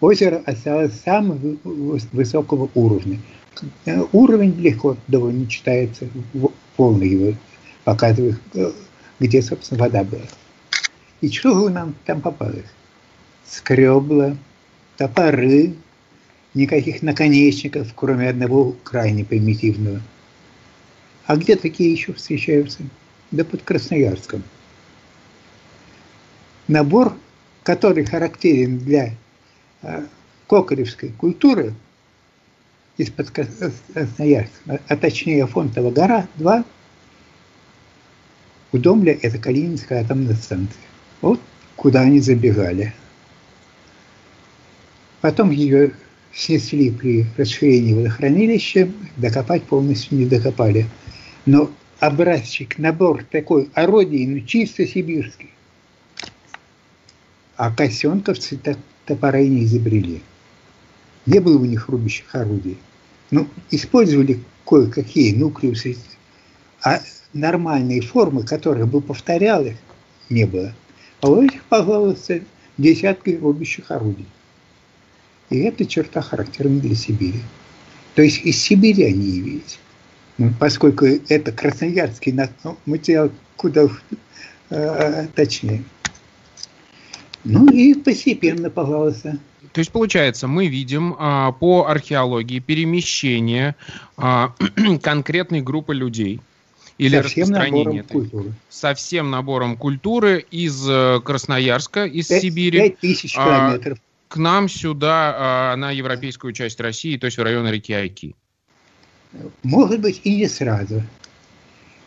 Озеро 0.00 0.42
осталось 0.44 1.00
самого 1.00 1.56
высокого 2.12 2.68
уровня. 2.74 3.18
Э, 3.86 4.04
уровень 4.12 4.54
легко 4.60 4.96
довольно 5.08 5.46
читается, 5.46 6.06
полный 6.76 7.08
его 7.08 7.34
показывает, 7.84 8.38
э, 8.54 8.72
где, 9.18 9.40
собственно, 9.40 9.80
вода 9.80 10.04
была. 10.04 10.26
И 11.22 11.30
что 11.30 11.58
же 11.58 11.72
нам 11.72 11.94
там 12.04 12.20
попалось? 12.20 12.66
Скребла, 13.48 14.36
топоры, 14.98 15.74
никаких 16.52 17.02
наконечников, 17.02 17.92
кроме 17.94 18.28
одного 18.28 18.74
крайне 18.82 19.24
примитивного. 19.24 20.02
А 21.26 21.36
где 21.36 21.56
такие 21.56 21.90
еще 21.90 22.12
встречаются? 22.12 22.82
Да 23.30 23.44
под 23.44 23.62
Красноярском. 23.62 24.42
Набор, 26.68 27.16
который 27.62 28.04
характерен 28.04 28.78
для 28.78 29.14
э, 29.82 30.06
кокоревской 30.46 31.10
культуры 31.10 31.74
из-под 32.96 33.30
Красноярска, 33.30 34.80
а 34.88 34.96
точнее 34.96 35.46
Фонтова 35.46 35.90
гора, 35.90 36.26
2, 36.36 36.64
у 38.72 38.78
Домля 38.78 39.16
это 39.22 39.38
Калининская 39.38 40.02
атомная 40.02 40.34
станция. 40.34 40.82
Вот 41.20 41.40
куда 41.76 42.00
они 42.00 42.20
забегали. 42.20 42.94
Потом 45.20 45.50
ее 45.50 45.92
снесли 46.32 46.90
при 46.90 47.26
расширении 47.36 47.94
водохранилища, 47.94 48.90
докопать 49.16 49.62
полностью 49.64 50.18
не 50.18 50.26
докопали. 50.26 50.86
Но 51.46 51.70
образчик, 52.00 52.78
набор 52.78 53.24
такой 53.24 53.70
орудий, 53.74 54.26
ну 54.26 54.40
чисто 54.40 54.86
сибирский. 54.86 55.50
А 57.56 57.74
косенковцы 57.74 58.56
так 58.56 58.78
топоры 59.06 59.46
не 59.48 59.64
изобрели. 59.64 60.22
Не 61.24 61.40
было 61.40 61.58
у 61.58 61.64
них 61.64 61.88
рубящих 61.88 62.34
орудий. 62.34 62.76
Ну, 63.30 63.48
использовали 63.70 64.40
кое-какие 64.64 65.34
нуклеусы, 65.34 65.96
а 66.82 67.00
нормальные 67.32 68.02
формы, 68.02 68.44
которые 68.44 68.86
бы 68.86 69.00
повторял 69.00 69.64
их, 69.64 69.76
не 70.28 70.44
было. 70.44 70.74
А 71.20 71.30
у 71.30 71.42
этих, 71.42 71.64
пожалуйста, 71.64 72.40
десятки 72.78 73.30
рубящих 73.30 73.90
орудий. 73.90 74.26
И 75.50 75.58
это 75.58 75.86
черта 75.86 76.20
характерна 76.20 76.80
для 76.80 76.94
Сибири. 76.94 77.40
То 78.14 78.22
есть 78.22 78.44
из 78.44 78.60
Сибири 78.60 79.04
они 79.04 79.26
явились. 79.26 79.78
Ну, 80.38 80.52
поскольку 80.58 81.06
это 81.06 81.52
красноярский 81.52 82.32
ну, 82.64 82.76
материал 82.84 83.30
куда 83.56 83.88
э, 84.70 85.26
точнее. 85.34 85.82
Ну 87.44 87.70
и 87.70 87.94
постепенно, 87.94 88.70
пожалуйста. 88.70 89.38
То 89.72 89.80
есть, 89.80 89.92
получается, 89.92 90.48
мы 90.48 90.68
видим 90.68 91.14
а, 91.18 91.52
по 91.52 91.86
археологии 91.86 92.60
перемещение 92.60 93.76
а, 94.16 94.54
конкретной 95.02 95.60
группы 95.60 95.94
людей 95.94 96.40
или 96.98 97.16
со 97.16 97.22
всем 97.24 97.42
распространение 97.42 98.02
набором 98.02 98.22
культуры. 98.22 98.52
со 98.68 98.94
всем 98.94 99.30
набором 99.30 99.76
культуры 99.76 100.46
из 100.50 100.88
э, 100.88 101.20
Красноярска, 101.22 102.06
из 102.06 102.28
5, 102.28 102.42
Сибири. 102.42 102.78
5 102.78 102.98
тысяч 103.00 103.34
километров. 103.34 103.98
А, 103.98 104.32
к 104.32 104.36
нам 104.38 104.68
сюда, 104.68 105.34
а, 105.36 105.76
на 105.76 105.90
европейскую 105.90 106.54
часть 106.54 106.80
России, 106.80 107.18
то 107.18 107.26
есть 107.26 107.36
в 107.36 107.42
район 107.42 107.68
реки 107.68 107.92
Айки. 107.92 108.34
Может 109.62 110.00
быть 110.00 110.20
и 110.24 110.36
не 110.36 110.48
сразу. 110.48 111.02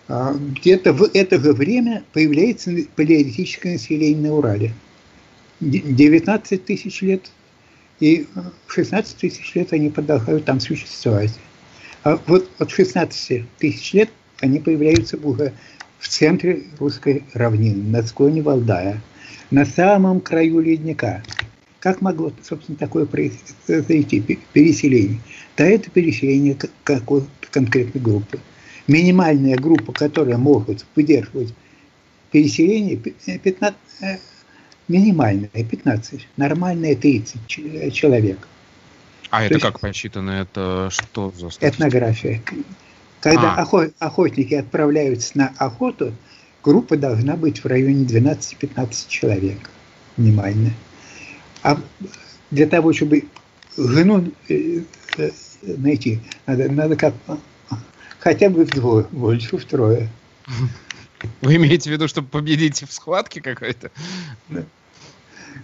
А, 0.07 0.33
где-то 0.33 0.93
в 0.93 1.09
это 1.13 1.39
же 1.39 1.53
время 1.53 2.03
появляется 2.13 2.71
палеолитическое 2.95 3.73
население 3.73 4.29
на 4.29 4.33
Урале. 4.35 4.73
19 5.59 6.65
тысяч 6.65 7.01
лет 7.01 7.29
и 7.99 8.27
16 8.67 9.17
тысяч 9.17 9.53
лет 9.55 9.73
они 9.73 9.89
продолжают 9.89 10.45
там 10.45 10.59
существовать. 10.59 11.33
А 12.03 12.19
вот 12.27 12.49
от 12.59 12.71
16 12.71 13.43
тысяч 13.57 13.93
лет 13.93 14.09
они 14.39 14.59
появляются 14.59 15.17
уже 15.17 15.53
в 15.99 16.07
центре 16.07 16.63
русской 16.79 17.23
равнины, 17.33 17.83
на 17.83 18.03
склоне 18.03 18.41
Валдая, 18.41 19.01
на 19.51 19.65
самом 19.65 20.21
краю 20.21 20.59
ледника. 20.61 21.23
Как 21.79 22.01
могло, 22.01 22.31
собственно, 22.43 22.77
такое 22.77 23.05
произойти, 23.05 24.19
переселение? 24.53 25.19
Да 25.55 25.65
это 25.65 25.89
переселение 25.89 26.57
какой-то 26.83 27.27
конкретной 27.51 28.01
группы. 28.01 28.39
Минимальная 28.87 29.55
группа, 29.55 29.93
которая 29.93 30.37
может 30.37 30.85
выдерживать 30.95 31.53
переселение, 32.31 32.97
15, 32.97 33.77
э, 34.01 34.17
минимальная 34.87 35.49
15, 35.53 36.27
нормальная 36.37 36.95
30 36.95 37.47
человек. 37.93 38.47
А 39.29 39.39
То 39.39 39.45
это 39.45 39.53
есть, 39.53 39.65
как 39.65 39.79
посчитано? 39.79 40.31
Это 40.31 40.89
что 40.91 41.31
за 41.31 41.49
статистика? 41.49 41.87
Этнография. 41.87 42.41
Когда 43.21 43.53
а. 43.53 43.91
охотники 43.99 44.53
отправляются 44.53 45.37
на 45.37 45.53
охоту, 45.57 46.13
группа 46.63 46.97
должна 46.97 47.35
быть 47.35 47.63
в 47.63 47.67
районе 47.67 48.05
12-15 48.05 49.07
человек. 49.07 49.69
Минимальная. 50.17 50.73
А 51.63 51.77
для 52.51 52.67
того, 52.67 52.93
чтобы 52.93 53.25
жену 53.77 54.31
найти, 55.63 56.19
надо, 56.45 56.71
надо 56.71 56.95
как 56.95 57.13
хотя 58.19 58.49
бы 58.49 58.65
вдвое, 58.65 59.05
больше 59.11 59.57
втрое. 59.57 60.09
Вы 61.41 61.57
имеете 61.57 61.89
в 61.89 61.93
виду, 61.93 62.07
чтобы 62.07 62.29
победить 62.29 62.81
в 62.81 62.93
схватке 62.93 63.41
какой-то? 63.41 63.91
Да. 64.47 64.63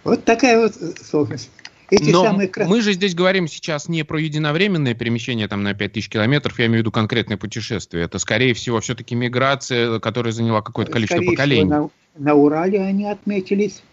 Вот 0.03 0.25
такая 0.25 0.60
вот 0.60 0.75
сложность. 1.01 1.49
Эти 1.89 2.10
Но 2.10 2.23
самые... 2.23 2.51
мы 2.65 2.81
же 2.81 2.93
здесь 2.93 3.13
говорим 3.13 3.47
сейчас 3.47 3.88
не 3.88 4.03
про 4.03 4.19
единовременное 4.19 4.95
перемещение 4.95 5.47
там, 5.47 5.63
на 5.63 5.73
5000 5.73 6.10
километров, 6.10 6.58
я 6.58 6.65
имею 6.65 6.79
в 6.79 6.81
виду 6.81 6.91
конкретное 6.91 7.38
путешествие. 7.38 8.03
Это, 8.03 8.17
скорее 8.17 8.53
всего, 8.53 8.79
все-таки 8.81 9.13
миграция, 9.13 9.99
которая 9.99 10.34
заняла 10.34 10.62
какое-то 10.62 10.91
количество 10.91 11.17
скорее 11.17 11.31
поколений. 11.31 11.69
Всего, 11.69 11.91
на, 12.17 12.25
на 12.25 12.34
Урале 12.34 12.81
они 12.81 13.05
отметились. 13.05 13.84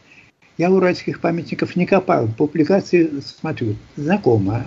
Я 0.59 0.71
уральских 0.71 1.21
памятников 1.21 1.77
не 1.77 1.87
копал. 1.87 2.29
Публикации 2.29 3.11
смотрю, 3.21 3.77
знакомо. 3.97 4.65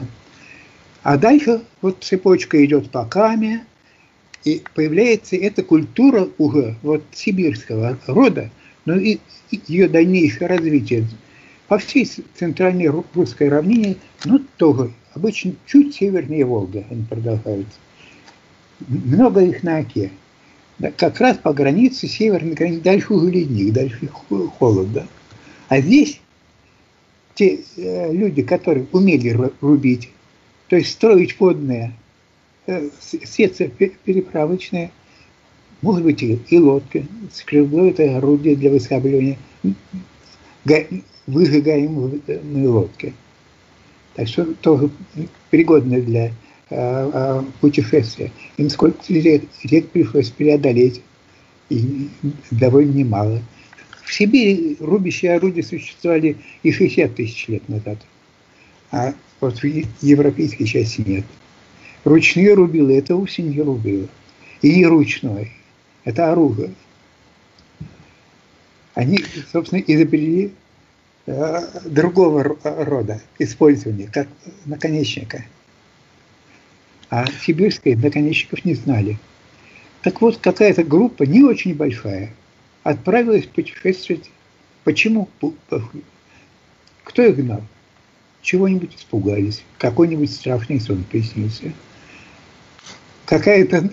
А 1.04 1.18
дальше 1.18 1.62
вот 1.82 2.04
цепочка 2.04 2.64
идет 2.66 2.90
по 2.90 3.06
Каме, 3.06 3.66
и 4.44 4.64
появляется 4.74 5.36
эта 5.36 5.64
культура 5.64 6.28
уже 6.38 6.76
вот 6.82 7.04
сибирского 7.12 7.98
рода, 8.08 8.50
но 8.86 8.96
и 8.96 9.20
ее 9.68 9.88
дальнейшее 9.88 10.48
развитие 10.48 11.08
по 11.68 11.78
всей 11.78 12.10
центральной 12.36 12.88
русской 13.14 13.50
равнине, 13.50 13.98
ну, 14.24 14.42
тоже, 14.58 14.92
обычно 15.14 15.54
чуть 15.66 15.96
севернее 15.96 16.46
Волга 16.46 16.86
они 16.90 17.04
продолжаются. 17.04 17.78
Много 18.88 19.42
их 19.42 19.64
на 19.64 19.78
оке. 19.78 20.12
Как 20.98 21.20
раз 21.20 21.38
по 21.38 21.54
границе 21.54 22.08
северной 22.08 22.54
границы, 22.54 22.82
дальше 22.82 23.14
уже 23.14 23.32
ледник, 23.32 23.74
дальше 23.74 24.08
холод, 24.08 24.92
да. 24.94 25.08
А 25.68 25.80
здесь 25.80 26.20
те 27.34 27.60
э, 27.78 28.14
люди, 28.14 28.44
которые 28.44 28.88
умели 28.92 29.38
рубить, 29.62 30.10
то 30.68 30.76
есть 30.76 30.92
строить 30.92 31.40
водные 31.40 31.94
э, 32.68 32.90
сети 33.00 33.72
переправочные, 34.06 34.92
может 35.82 36.04
быть, 36.04 36.24
и, 36.24 36.40
и 36.50 36.60
лодки, 36.60 37.06
скребло 37.34 37.86
это 37.86 38.18
орудие 38.18 38.56
для 38.56 38.72
выскабливания 38.72 39.38
выжигаемые 41.28 42.68
лодки. 42.68 43.14
Так 44.16 44.28
что 44.28 44.46
тоже 44.56 44.90
пригодно 45.50 46.00
для 46.00 46.32
э, 46.70 47.44
путешествия. 47.60 48.32
Им 48.58 48.70
сколько 48.70 49.02
лет, 49.10 49.44
лет 49.64 49.90
пришлось 49.90 50.30
преодолеть, 50.30 51.02
и 51.70 52.10
довольно 52.52 52.92
немало. 52.92 53.42
В 54.06 54.14
Сибири 54.14 54.78
рубящие 54.80 55.36
орудия 55.36 55.64
существовали 55.64 56.38
и 56.64 56.72
60 56.72 57.16
тысяч 57.16 57.48
лет 57.48 57.68
назад, 57.68 57.98
а 58.92 59.14
вот 59.42 59.58
в 59.58 59.66
европейской 60.02 60.66
части 60.66 61.02
нет. 61.06 61.26
Ручные 62.04 62.54
рубилы– 62.54 62.98
это 62.98 63.16
вовсе 63.16 63.42
не 63.42 63.62
рубило. 63.62 64.08
И 64.62 64.76
не 64.76 64.86
ручной. 64.86 65.52
Это 66.04 66.32
оружие. 66.32 66.74
Они, 68.94 69.20
собственно, 69.52 69.80
изобрели 69.80 70.54
Э, 71.28 71.62
другого 71.86 72.56
рода 72.64 73.20
использования, 73.40 74.08
как 74.12 74.28
наконечника. 74.66 75.44
А 77.10 77.26
сибирские 77.42 77.98
наконечников 77.98 78.64
не 78.64 78.76
знали. 78.76 79.18
Так 80.04 80.22
вот, 80.22 80.38
какая-то 80.38 80.84
группа, 80.84 81.24
не 81.24 81.42
очень 81.42 81.74
большая, 81.74 82.32
отправилась 82.86 83.48
путешествовать. 83.48 84.30
Почему? 84.84 85.28
Кто 87.04 87.24
их 87.24 87.36
гнал? 87.36 87.64
Чего-нибудь 88.42 88.96
испугались, 88.96 89.64
какой-нибудь 89.80 90.32
страшный 90.32 90.80
сон 90.80 91.04
приснился. 91.04 91.74
Какая-то 93.26 93.92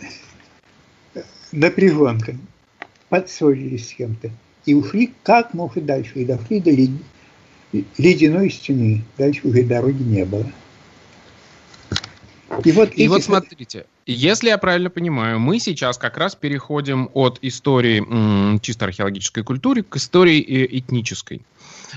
напряженка, 1.52 2.36
подсорились 3.08 3.88
с 3.88 3.94
кем-то 3.94 4.30
и 4.66 4.74
ушли 4.74 5.14
как 5.22 5.54
можно 5.54 5.80
дальше, 5.80 6.12
и 6.16 6.26
дошли 6.26 6.60
до 6.60 6.70
ледяной 7.96 8.50
стены. 8.50 9.04
Дальше 9.16 9.40
уже 9.44 9.62
дороги 9.62 10.02
не 10.02 10.26
было. 10.26 10.52
И 12.62 12.72
вот, 12.72 12.90
и 12.90 13.04
эти... 13.04 13.08
вот 13.08 13.24
смотрите, 13.24 13.86
если 14.06 14.48
я 14.48 14.58
правильно 14.58 14.90
понимаю, 14.90 15.38
мы 15.38 15.58
сейчас 15.58 15.98
как 15.98 16.16
раз 16.18 16.34
переходим 16.34 17.10
от 17.14 17.38
истории 17.42 18.58
чисто 18.60 18.86
археологической 18.86 19.44
культуры 19.44 19.82
к 19.82 19.96
истории 19.96 20.40
э, 20.40 20.78
этнической. 20.78 21.42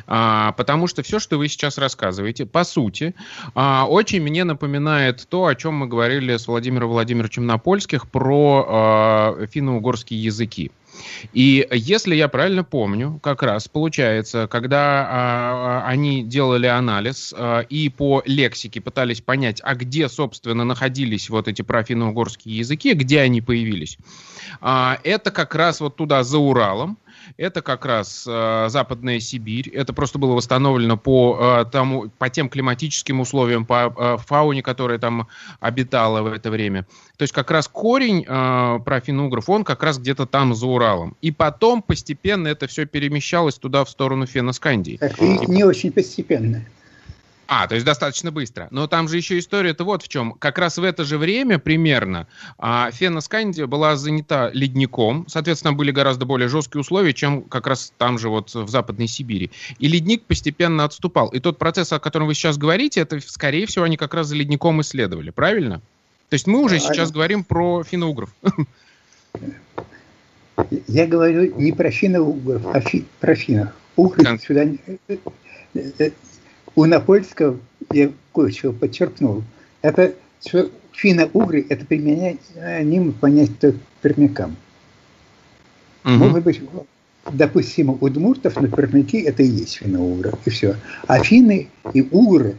А, 0.07 0.51
потому 0.53 0.87
что 0.87 1.03
все, 1.03 1.19
что 1.19 1.37
вы 1.37 1.47
сейчас 1.47 1.77
рассказываете, 1.77 2.45
по 2.45 2.63
сути, 2.63 3.15
а, 3.53 3.85
очень 3.87 4.21
мне 4.21 4.43
напоминает 4.43 5.25
то, 5.29 5.45
о 5.45 5.55
чем 5.55 5.75
мы 5.75 5.87
говорили 5.87 6.35
с 6.35 6.47
Владимиром 6.47 6.89
Владимировичем 6.89 7.45
Напольских 7.45 8.07
про 8.07 8.65
а, 8.67 9.47
финно-угорские 9.47 10.21
языки. 10.21 10.71
И 11.33 11.67
если 11.71 12.15
я 12.15 12.27
правильно 12.27 12.63
помню, 12.63 13.19
как 13.21 13.43
раз 13.43 13.67
получается, 13.67 14.47
когда 14.47 15.07
а, 15.07 15.83
они 15.87 16.23
делали 16.23 16.67
анализ 16.67 17.33
а, 17.35 17.61
и 17.61 17.89
по 17.89 18.21
лексике 18.25 18.81
пытались 18.81 19.21
понять, 19.21 19.61
а 19.63 19.75
где, 19.75 20.09
собственно, 20.09 20.63
находились 20.63 21.29
вот 21.29 21.47
эти 21.47 21.61
профинно-угорские 21.61 22.57
языки, 22.57 22.93
где 22.93 23.21
они 23.21 23.41
появились, 23.41 23.97
а, 24.61 24.99
это 25.03 25.31
как 25.31 25.55
раз 25.55 25.81
вот 25.81 25.95
туда 25.95 26.23
за 26.23 26.37
Уралом, 26.37 26.97
это 27.37 27.61
как 27.61 27.85
раз 27.85 28.25
э, 28.27 28.67
Западная 28.69 29.19
Сибирь. 29.19 29.69
Это 29.69 29.93
просто 29.93 30.19
было 30.19 30.33
восстановлено 30.33 30.97
по, 30.97 31.37
э, 31.61 31.65
тому, 31.71 32.09
по 32.17 32.29
тем 32.29 32.49
климатическим 32.49 33.19
условиям, 33.19 33.65
по 33.65 33.93
э, 33.97 34.17
фауне, 34.25 34.61
которая 34.61 34.99
там 34.99 35.27
обитала 35.59 36.21
в 36.21 36.27
это 36.27 36.49
время. 36.49 36.85
То 37.17 37.23
есть 37.23 37.33
как 37.33 37.51
раз 37.51 37.67
корень 37.67 38.25
э, 38.27 38.79
про 38.83 38.99
финугров, 38.99 39.49
он 39.49 39.63
как 39.63 39.83
раз 39.83 39.97
где-то 39.97 40.25
там 40.25 40.53
за 40.53 40.67
Уралом. 40.67 41.15
И 41.21 41.31
потом 41.31 41.81
постепенно 41.81 42.47
это 42.47 42.67
все 42.67 42.85
перемещалось 42.85 43.55
туда, 43.55 43.83
в 43.85 43.89
сторону 43.89 44.25
Феноскандии. 44.25 44.99
Не 45.47 45.63
очень 45.63 45.91
постепенно. 45.91 46.65
А, 47.47 47.67
то 47.67 47.75
есть 47.75 47.85
достаточно 47.85 48.31
быстро. 48.31 48.67
Но 48.71 48.87
там 48.87 49.07
же 49.07 49.17
еще 49.17 49.37
история-то 49.37 49.83
вот 49.83 50.01
в 50.03 50.07
чем. 50.07 50.33
Как 50.33 50.57
раз 50.57 50.77
в 50.77 50.83
это 50.83 51.03
же 51.03 51.17
время 51.17 51.59
примерно 51.59 52.27
а, 52.57 52.89
Феноскандия 52.91 53.67
была 53.67 53.95
занята 53.95 54.49
ледником. 54.51 55.25
Соответственно, 55.27 55.73
были 55.73 55.91
гораздо 55.91 56.25
более 56.25 56.47
жесткие 56.47 56.81
условия, 56.81 57.13
чем 57.13 57.43
как 57.43 57.67
раз 57.67 57.93
там 57.97 58.17
же 58.17 58.29
вот 58.29 58.53
в 58.53 58.67
Западной 58.67 59.07
Сибири. 59.07 59.51
И 59.77 59.87
ледник 59.87 60.23
постепенно 60.23 60.83
отступал. 60.85 61.29
И 61.29 61.39
тот 61.39 61.59
процесс, 61.59 61.91
о 61.93 61.99
котором 61.99 62.27
вы 62.27 62.33
сейчас 62.33 62.57
говорите, 62.57 63.01
это, 63.01 63.19
скорее 63.19 63.67
всего, 63.67 63.85
они 63.85 63.97
как 63.97 64.13
раз 64.13 64.27
за 64.27 64.35
ледником 64.35 64.81
исследовали. 64.81 65.29
Правильно? 65.29 65.81
То 66.29 66.33
есть 66.33 66.47
мы 66.47 66.59
уже 66.59 66.79
сейчас 66.79 67.11
говорим 67.11 67.43
про 67.43 67.83
финно-угров. 67.83 68.33
Я 70.87 71.05
говорю 71.05 71.53
не 71.57 71.73
про 71.73 71.91
финно-угров, 71.91 72.65
а 72.73 72.79
фи, 72.79 73.05
про 73.19 73.35
финнов. 73.35 73.69
Угры 73.95 74.39
сюда 74.39 74.65
у 76.75 76.85
Напольского 76.85 77.59
я 77.91 78.11
кое-чего 78.33 78.73
подчеркнул. 78.73 79.43
Это 79.81 80.13
что 80.45 80.69
финно-угры– 80.91 81.65
это 81.69 81.85
применяемо 81.85 83.11
понятие 83.13 83.73
к 83.73 83.75
пермякам. 84.01 84.55
Угу. 86.03 86.13
Может 86.13 86.43
быть, 86.43 86.61
допустимо, 87.31 87.93
у 87.93 88.05
удмуртов 88.05 88.59
на 88.61 88.67
пермяки 88.67 89.21
это 89.21 89.43
и 89.43 89.47
есть 89.47 89.75
финно-угры, 89.75 90.33
и 90.45 90.49
все. 90.49 90.75
А 91.07 91.23
финны 91.23 91.69
и 91.93 92.01
угры 92.11 92.55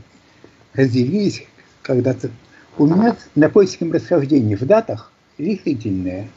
разделились 0.74 1.44
когда-то. 1.82 2.30
У 2.78 2.86
меня 2.86 3.16
на 3.34 3.48
польском 3.48 3.92
расхождении 3.92 4.54
в 4.54 4.64
датах 4.66 5.12
решительное. 5.38 6.28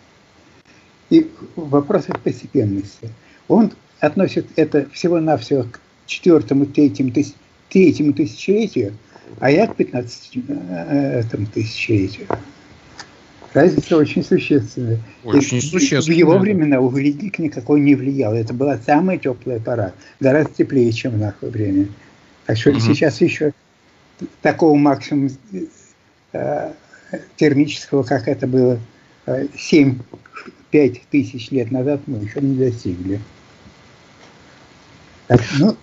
И 1.10 1.28
в 1.56 1.70
вопросах 1.70 2.20
постепенности. 2.20 3.10
Он 3.48 3.72
относит 4.00 4.46
это 4.56 4.88
всего-навсего 4.92 5.64
к 5.64 5.80
четвертому, 6.06 6.68
третьему 6.68 7.12
тысяч 7.12 7.34
третьему 7.70 8.14
тысячелетию, 8.14 8.94
а 9.40 9.52
я 9.52 9.68
к 9.68 9.76
15 9.76 10.32
э, 10.48 11.24
тысячелетию. 11.54 12.28
Разница 13.54 13.98
очень 13.98 14.24
существенная. 14.24 15.00
Очень 15.24 15.62
существенная. 15.62 16.16
В 16.16 16.20
его 16.20 16.38
времена 16.38 16.80
угледник 16.80 17.40
никакой 17.40 17.80
не 17.80 17.96
влиял. 17.96 18.34
Это 18.34 18.54
была 18.54 18.78
самая 18.78 19.18
теплая 19.18 19.60
пора. 19.60 19.94
Гораздо 20.20 20.54
теплее, 20.54 20.92
чем 20.92 21.14
в 21.14 21.18
наше 21.18 21.48
время. 21.48 21.88
Так 22.46 22.58
что 22.58 22.72
угу. 22.72 22.80
сейчас 22.80 23.22
еще 23.22 23.54
такого 24.42 24.76
максимума 24.76 25.30
э, 26.34 26.74
термического, 27.38 28.04
как 28.04 28.28
это 28.28 28.46
было 28.46 28.80
э, 29.26 29.48
7-5 29.56 29.96
тысяч 31.10 31.50
лет 31.50 31.72
назад, 31.72 32.02
мы 32.06 32.20
еще 32.20 32.42
не 32.42 32.56
достигли. 32.56 33.20
Так, 35.28 35.42
ну, 35.58 35.76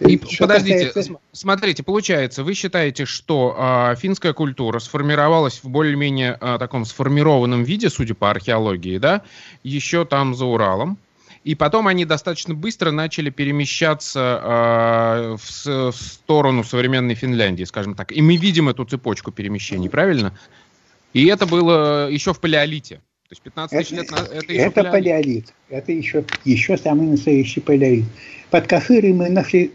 и 0.00 0.18
подождите, 0.38 0.86
касается... 0.86 1.18
смотрите, 1.32 1.82
получается, 1.82 2.44
вы 2.44 2.54
считаете, 2.54 3.06
что 3.06 3.56
э, 3.92 3.96
финская 3.96 4.34
культура 4.34 4.78
сформировалась 4.78 5.60
в 5.62 5.68
более-менее 5.68 6.36
э, 6.38 6.56
таком 6.58 6.84
сформированном 6.84 7.62
виде, 7.64 7.88
судя 7.88 8.14
по 8.14 8.30
археологии, 8.30 8.98
да, 8.98 9.22
еще 9.62 10.04
там 10.04 10.34
за 10.34 10.44
Уралом, 10.44 10.98
и 11.44 11.54
потом 11.54 11.86
они 11.86 12.04
достаточно 12.04 12.54
быстро 12.54 12.90
начали 12.90 13.30
перемещаться 13.30 14.40
э, 14.42 15.36
в, 15.36 15.92
в 15.92 15.96
сторону 15.96 16.62
современной 16.62 17.14
Финляндии, 17.14 17.64
скажем 17.64 17.94
так. 17.94 18.12
И 18.12 18.20
мы 18.20 18.36
видим 18.36 18.68
эту 18.68 18.84
цепочку 18.84 19.32
перемещений, 19.32 19.88
правильно? 19.88 20.36
И 21.14 21.24
это 21.26 21.46
было 21.46 22.10
еще 22.10 22.34
в 22.34 22.40
палеолите. 22.40 22.96
То 22.96 23.32
есть 23.32 23.42
15 23.42 23.78
тысяч 23.78 23.90
лет 23.92 24.10
назад 24.10 24.30
это 24.30 24.52
еще 24.52 24.62
Это 24.62 24.84
палеолит. 24.84 24.92
палеолит. 24.92 25.54
Это 25.70 25.92
еще, 25.92 26.24
еще 26.44 26.76
самый 26.76 27.06
настоящий 27.06 27.60
палеолит. 27.60 28.04
Под 28.50 28.66
Кахырой 28.66 29.12
мы 29.12 29.30
нашли 29.30 29.72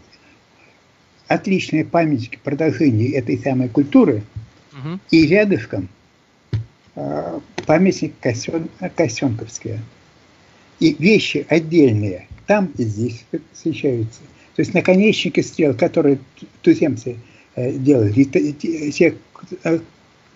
отличные 1.32 1.84
памятники 1.84 2.38
продолжения 2.42 3.10
этой 3.12 3.38
самой 3.38 3.68
культуры. 3.68 4.22
Угу. 4.72 5.00
И 5.10 5.26
рядышком 5.26 5.88
э, 6.94 7.40
памятник 7.66 8.14
Косен, 8.20 8.68
Косенковские. 8.96 9.80
И 10.80 10.96
вещи 10.98 11.46
отдельные 11.48 12.26
там 12.46 12.70
и 12.76 12.84
здесь 12.84 13.24
встречаются. 13.52 14.20
То 14.56 14.60
есть 14.60 14.74
наконечники 14.74 15.40
стрел, 15.40 15.74
которые 15.74 16.18
туземцы 16.60 17.16
э, 17.54 17.72
делали, 17.72 18.24
те, 18.24 19.14
э, 19.64 19.78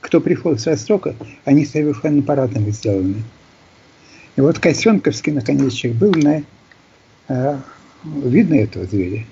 кто 0.00 0.20
пришел 0.20 0.56
с 0.56 0.66
Востока, 0.66 1.14
они 1.44 1.66
совершенно 1.66 2.22
по-разному 2.22 2.70
сделаны. 2.70 3.22
И 4.36 4.40
вот 4.40 4.58
Косенковский 4.58 5.32
наконечник 5.32 5.94
был 5.94 6.12
на... 6.12 6.42
Э, 7.28 7.58
видно 8.04 8.54
этого 8.54 8.86
зверя? 8.86 9.24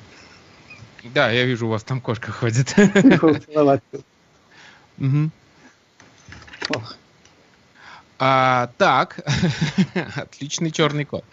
Да, 1.13 1.31
я 1.31 1.45
вижу, 1.45 1.67
у 1.67 1.71
вас 1.71 1.85
там 1.85 2.01
кошка 2.01 2.33
ходит. 2.33 2.75
Угу. 4.97 5.31
Ох. 6.69 6.97
А, 8.17 8.71
так, 8.79 9.19
отличный 10.17 10.71
черный 10.71 11.05
кот. 11.05 11.25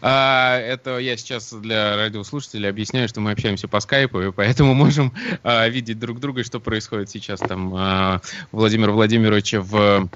А, 0.00 0.56
это 0.56 0.96
я 0.98 1.16
сейчас 1.18 1.52
для 1.52 1.94
радиослушателей 1.96 2.70
объясняю, 2.70 3.06
что 3.06 3.20
мы 3.20 3.32
общаемся 3.32 3.68
по 3.68 3.80
скайпу, 3.80 4.20
и 4.20 4.32
поэтому 4.32 4.72
можем 4.72 5.12
а, 5.42 5.68
видеть 5.68 5.98
друг 5.98 6.20
друга, 6.20 6.42
что 6.42 6.58
происходит 6.58 7.10
сейчас 7.10 7.38
там 7.38 7.74
а, 7.76 8.22
Владимира 8.50 8.92
Владимировича 8.92 9.60
в 9.60 10.08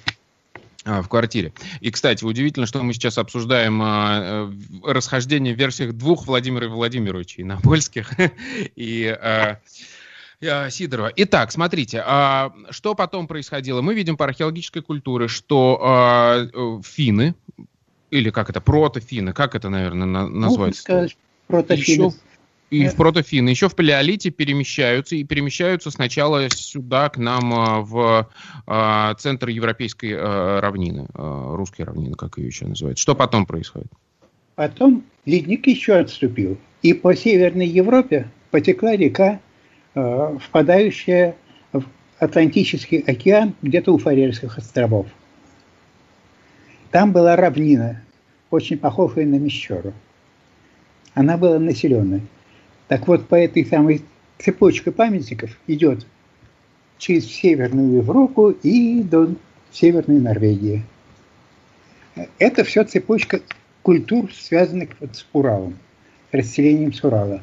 в 0.87 1.09
квартире. 1.09 1.53
И, 1.81 1.91
кстати, 1.91 2.25
удивительно, 2.25 2.67
что 2.67 2.83
мы 2.83 2.93
сейчас 2.95 3.19
обсуждаем 3.19 3.81
а, 3.83 4.49
э, 4.85 4.93
расхождение 4.93 5.55
в 5.55 5.59
версиях 5.59 5.93
двух 5.93 6.27
Владимира 6.27 6.69
Владимировичей, 6.69 7.43
на 7.43 7.61
польских 7.61 8.13
и 8.77 9.07
а, 9.21 9.59
Сидорова. 10.71 11.13
Итак, 11.17 11.51
смотрите, 11.51 12.03
а, 12.07 12.53
что 12.71 12.95
потом 12.95 13.27
происходило? 13.27 13.83
Мы 13.83 13.95
видим 13.95 14.17
по 14.17 14.27
археологической 14.27 14.83
культуре, 14.83 15.29
что 15.29 15.81
а, 15.83 16.47
э, 16.53 16.81
финны, 16.85 17.35
или 18.11 18.31
как 18.31 18.49
это, 18.49 18.61
протофины, 18.61 19.33
как 19.33 19.55
это, 19.55 19.69
наверное, 19.69 20.07
на, 20.07 20.29
протофины. 21.49 22.07
Еще, 22.07 22.17
и 22.71 22.89
в 22.89 22.97
протофины 22.97 23.49
еще 23.49 23.69
в 23.69 23.77
палеолите 23.77 24.31
перемещаются, 24.31 25.17
и 25.17 25.25
перемещаются 25.25 25.91
сначала 25.91 26.49
сюда, 26.51 27.09
к 27.09 27.17
нам 27.17 27.55
а, 27.55 27.81
в 27.81 28.31
а, 28.67 29.15
центр 29.15 29.49
европейской 29.49 30.15
равнины, 30.61 31.07
русской 31.15 31.83
равнины, 31.83 32.15
как 32.15 32.39
ее 32.39 32.47
еще 32.49 32.67
называют. 32.67 32.99
Что 32.99 33.15
потом 33.15 33.47
происходит? 33.47 33.89
Потом 34.55 35.05
ледник 35.25 35.67
еще 35.67 35.95
отступил, 35.95 36.59
и 36.83 36.95
по 36.95 37.15
Северной 37.15 37.69
Европе 37.69 38.31
потекла 38.51 38.97
река 38.97 39.41
Э, 39.97 40.37
впадающая 40.39 41.37
в 41.73 41.83
Атлантический 42.19 42.99
океан 42.99 43.55
где-то 43.63 43.95
у 43.95 43.99
Фарерских 43.99 44.59
островов. 44.59 45.07
Там 46.91 47.13
была 47.13 47.35
равнина, 47.35 48.03
очень 48.51 48.77
похожая 48.77 49.25
на 49.25 49.37
Мещеру. 49.37 49.95
Она 51.15 51.39
была 51.39 51.59
населенной. 51.59 52.21
Так 52.89 53.09
вот, 53.09 53.27
по 53.27 53.35
этой 53.35 53.65
самой 53.65 54.03
цепочке 54.39 54.91
памятников 54.91 55.51
идет 55.67 56.07
через 56.99 57.27
Северную 57.27 57.97
Европу 57.97 58.51
и 58.51 59.03
до 59.03 59.35
Северной 59.73 60.21
Норвегии. 60.21 60.85
Это 62.39 62.65
все 62.65 62.85
цепочка 62.85 63.41
культур, 63.83 64.33
связанных 64.33 64.91
вот 65.01 65.17
с 65.17 65.27
Уралом, 65.33 65.77
расселением 66.33 66.93
с 66.93 67.05
Урала 67.05 67.43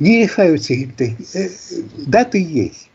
не 0.00 0.24
решаются 0.24 0.74
э, 0.74 1.48
даты 2.06 2.42
есть. 2.42 2.88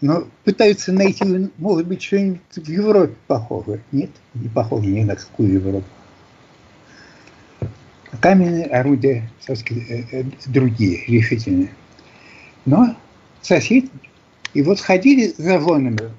Но 0.00 0.28
пытаются 0.44 0.92
найти, 0.92 1.50
может 1.58 1.86
быть, 1.86 2.02
что-нибудь 2.02 2.40
в 2.54 2.68
Европе 2.68 3.14
похожее. 3.26 3.80
Нет, 3.90 4.10
не 4.34 4.48
похоже 4.48 4.86
ни 4.86 5.02
на 5.02 5.16
какую 5.16 5.52
Европу. 5.52 5.86
Каменные 8.20 8.66
орудия 8.66 9.28
сказать, 9.40 9.64
э, 9.70 10.04
э, 10.10 10.24
другие, 10.46 11.04
решительные. 11.06 11.70
Но 12.66 12.96
сосед, 13.42 13.84
и 14.54 14.62
вот 14.62 14.80
ходили 14.80 15.32
за 15.36 15.58
вонами. 15.58 16.10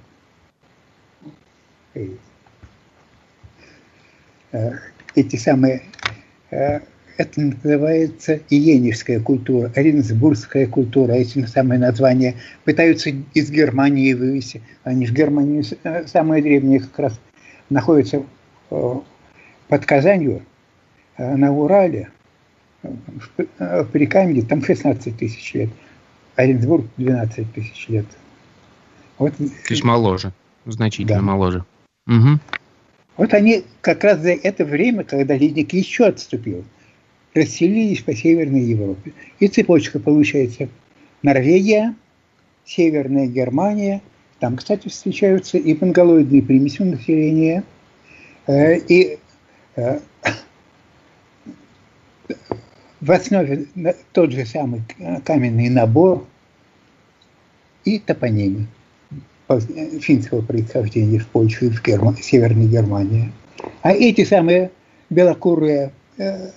Эти 5.15 5.35
самые 5.35 5.83
это 7.19 7.41
называется 7.41 8.39
иенежская 8.49 9.19
культура, 9.19 9.69
оренсбургская 9.75 10.67
культура, 10.67 11.11
эти 11.11 11.45
самые 11.45 11.77
названия 11.77 12.35
пытаются 12.63 13.11
из 13.33 13.51
Германии 13.51 14.13
вывести. 14.13 14.61
Они 14.85 15.05
в 15.05 15.11
Германии 15.11 15.65
э, 15.83 16.07
самые 16.07 16.41
древние 16.41 16.79
как 16.79 16.97
раз 16.97 17.19
находятся 17.69 18.23
э, 18.71 18.93
под 19.67 19.85
Казанью, 19.85 20.37
э, 20.37 20.41
на 21.19 21.51
Урале, 21.51 22.09
в 22.81 23.85
Прикамье, 23.91 24.41
там 24.43 24.63
16 24.63 25.17
тысяч 25.17 25.53
лет. 25.53 25.69
Оренбург 26.35 26.85
12 26.97 27.53
тысяч 27.53 27.89
лет. 27.89 28.05
Вот. 29.17 29.35
То 29.35 29.43
есть 29.69 29.83
моложе, 29.83 30.31
значительно 30.65 31.19
да. 31.19 31.21
моложе. 31.21 31.65
Угу. 32.07 32.39
Вот 33.17 33.33
они 33.33 33.65
как 33.81 34.05
раз 34.05 34.21
за 34.21 34.31
это 34.31 34.63
время, 34.63 35.03
когда 35.03 35.35
ледник 35.35 35.73
еще 35.73 36.05
отступил, 36.05 36.63
расселились 37.33 38.01
по 38.01 38.15
Северной 38.15 38.61
Европе. 38.61 39.11
И 39.39 39.49
цепочка 39.49 39.99
получается 39.99 40.69
Норвегия, 41.21 41.95
Северная 42.63 43.27
Германия, 43.27 44.01
там, 44.39 44.55
кстати, 44.55 44.87
встречаются 44.87 45.57
и 45.57 45.77
монголоидные 45.77 46.41
примеси 46.41 46.81
населения, 46.83 47.63
э, 48.47 48.77
и 48.77 49.19
э, 49.75 49.99
в 53.01 53.11
основе 53.11 53.65
тот 54.11 54.31
же 54.31 54.45
самый 54.45 54.81
каменный 55.25 55.69
набор 55.69 56.25
и 57.85 57.99
топонимы 57.99 58.67
финского 60.01 60.41
происхождения 60.41 61.19
в 61.19 61.27
Польше 61.27 61.67
и 61.67 61.69
в 61.69 61.83
Герма, 61.83 62.15
Северной 62.21 62.67
Германии. 62.67 63.31
А 63.81 63.91
эти 63.91 64.23
самые 64.23 64.71
белокурые 65.09 65.91
э, 66.17 66.51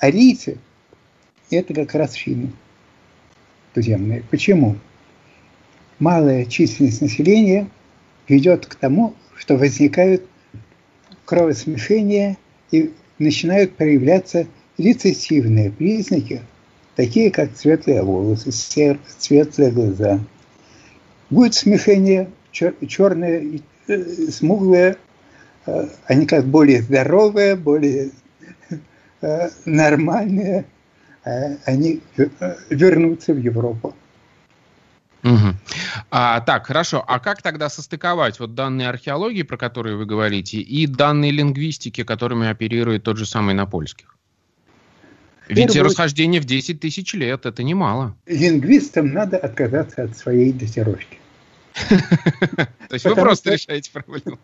арийцы– 0.00 0.58
это 1.50 1.74
как 1.74 1.94
раз 1.94 2.14
финны 2.14 2.52
туземные. 3.74 4.24
Почему? 4.30 4.76
Малая 5.98 6.44
численность 6.44 7.00
населения 7.00 7.68
ведет 8.28 8.66
к 8.66 8.74
тому, 8.74 9.14
что 9.36 9.56
возникают 9.56 10.24
кровосмешения 11.24 12.36
и 12.72 12.92
начинают 13.18 13.76
проявляться 13.76 14.46
рецессивные 14.82 15.70
признаки, 15.70 16.42
такие 16.96 17.30
как 17.30 17.56
светлые 17.56 18.02
волосы, 18.02 18.52
светлые 19.18 19.70
глаза. 19.70 20.20
Будет 21.30 21.54
смешение 21.54 22.30
черные, 22.52 23.60
э, 23.88 24.02
смуглые, 24.30 24.96
э, 25.66 25.88
они 26.06 26.26
как 26.26 26.44
более 26.46 26.82
здоровые, 26.82 27.56
более 27.56 28.10
Э, 29.22 29.50
нормальные, 29.64 30.64
они 31.64 32.00
вернутся 32.70 33.32
в 33.32 33.38
Европу. 33.38 33.94
Угу. 35.22 35.54
А, 36.10 36.40
так, 36.40 36.66
хорошо. 36.66 37.04
А 37.06 37.20
как 37.20 37.40
тогда 37.40 37.68
состыковать 37.68 38.40
вот 38.40 38.56
данные 38.56 38.88
археологии, 38.88 39.42
про 39.42 39.56
которые 39.56 39.96
вы 39.96 40.06
говорите, 40.06 40.58
и 40.58 40.88
данные 40.88 41.30
лингвистики, 41.30 42.02
которыми 42.02 42.48
оперирует 42.48 43.04
тот 43.04 43.18
же 43.18 43.24
самый 43.24 43.54
Напольских? 43.54 44.16
Ведь 45.48 45.72
Первый... 45.72 45.88
расхождение 45.88 46.40
в 46.40 46.44
10 46.44 46.80
тысяч 46.80 47.14
лет– 47.14 47.46
это 47.46 47.62
немало. 47.62 48.14
Лингвистам 48.26 49.12
надо 49.12 49.36
отказаться 49.36 50.04
от 50.04 50.16
своей 50.16 50.52
датировки. 50.52 51.18
То 51.88 52.92
есть 52.92 53.04
вы 53.04 53.14
просто 53.14 53.52
решаете 53.52 53.90
проблему? 53.92 54.38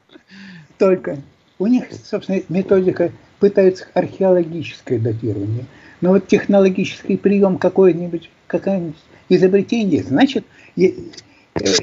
Только. 0.79 1.19
У 1.59 1.67
них, 1.67 1.85
собственно, 2.05 2.41
методика 2.49 3.13
пытаются 3.41 3.87
археологическое 3.95 4.99
датирование. 4.99 5.67
Но 6.01 6.11
вот 6.11 6.29
технологический 6.29 7.17
прием 7.17 7.59
какой-нибудь, 7.59 8.31
какое-нибудь 8.47 8.97
изобретение, 9.29 10.03
значит, 10.03 10.45
э, 10.77 10.91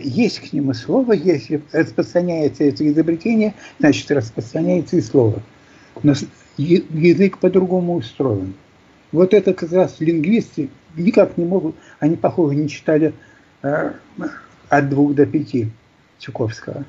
есть 0.01 0.39
к 0.39 0.53
нему 0.53 0.74
слово, 0.74 1.13
если 1.13 1.61
распространяется 1.72 2.63
это 2.63 2.88
изобретение, 2.88 3.53
значит, 3.80 4.09
распространяется 4.11 4.95
и 4.95 5.01
слово. 5.01 5.43
Но 6.03 6.13
язык 6.57 7.39
по-другому 7.39 7.95
устроен. 7.95 8.53
Вот 9.16 9.34
это 9.34 9.53
как 9.53 9.72
раз 9.72 10.01
лингвисты 10.01 10.70
никак 10.97 11.38
не 11.38 11.45
могут, 11.45 11.78
они, 11.99 12.18
похоже, 12.18 12.55
не 12.55 12.68
читали 12.68 13.13
э, 13.63 13.93
от 14.68 14.89
двух 14.89 15.16
до 15.16 15.26
пяти 15.26 15.70
Чуковского. 16.20 16.84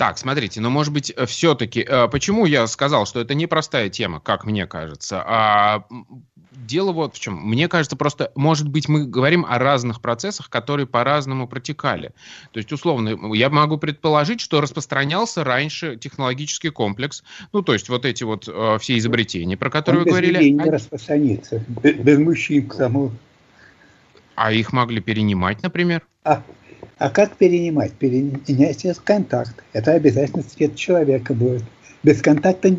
Так, 0.00 0.16
смотрите, 0.16 0.62
но 0.62 0.70
может 0.70 0.94
быть 0.94 1.12
все-таки, 1.26 1.84
э, 1.86 2.08
почему 2.08 2.46
я 2.46 2.66
сказал, 2.68 3.04
что 3.04 3.20
это 3.20 3.34
непростая 3.34 3.90
тема, 3.90 4.18
как 4.18 4.46
мне 4.46 4.66
кажется, 4.66 5.22
а 5.26 5.84
дело 6.52 6.92
вот 6.92 7.16
в 7.16 7.20
чем. 7.20 7.34
Мне 7.34 7.68
кажется, 7.68 7.96
просто, 7.96 8.32
может 8.34 8.66
быть, 8.66 8.88
мы 8.88 9.04
говорим 9.04 9.44
о 9.46 9.58
разных 9.58 10.00
процессах, 10.00 10.48
которые 10.48 10.86
по-разному 10.86 11.46
протекали. 11.46 12.12
То 12.52 12.60
есть, 12.60 12.72
условно, 12.72 13.34
я 13.34 13.50
могу 13.50 13.76
предположить, 13.76 14.40
что 14.40 14.62
распространялся 14.62 15.44
раньше 15.44 15.98
технологический 15.98 16.70
комплекс, 16.70 17.22
ну, 17.52 17.60
то 17.60 17.74
есть 17.74 17.90
вот 17.90 18.06
эти 18.06 18.24
вот 18.24 18.48
э, 18.48 18.78
все 18.80 18.96
изобретения, 18.96 19.58
про 19.58 19.68
которые 19.68 20.00
Он 20.00 20.04
вы 20.06 20.10
говорили. 20.12 20.38
Он 20.38 20.64
не 20.64 20.70
распространится, 20.70 21.62
без, 21.82 21.96
без 21.96 22.18
мужчин 22.18 22.66
к 22.66 22.74
тому. 22.74 23.12
А 24.34 24.50
их 24.50 24.72
могли 24.72 25.02
перенимать, 25.02 25.62
например? 25.62 26.06
А, 26.24 26.42
а 26.98 27.10
как 27.10 27.36
перенимать? 27.36 27.92
Перенять 27.92 28.82
через 28.82 28.98
контакт. 28.98 29.64
Это 29.72 29.92
обязательно 29.92 30.42
цвет 30.42 30.76
человека 30.76 31.34
будет. 31.34 31.64
Без 32.02 32.20
контакта 32.22 32.76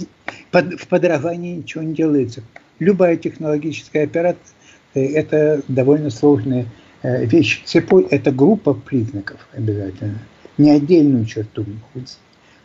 в 0.51 0.87
подражании 0.87 1.57
ничего 1.57 1.83
не 1.83 1.93
делается. 1.93 2.43
Любая 2.79 3.15
технологическая 3.17 4.03
операция– 4.03 4.55
это 4.93 5.61
довольно 5.67 6.09
сложная 6.09 6.65
э, 7.03 7.25
вещь. 7.25 7.63
Цепой– 7.65 8.07
это 8.09 8.31
группа 8.31 8.73
признаков 8.73 9.47
обязательно, 9.53 10.19
не 10.57 10.71
отдельную 10.71 11.25
черту. 11.25 11.65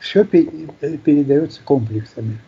Все 0.00 0.22
э, 0.22 0.96
передается 0.96 1.60
комплексами. 1.62 2.38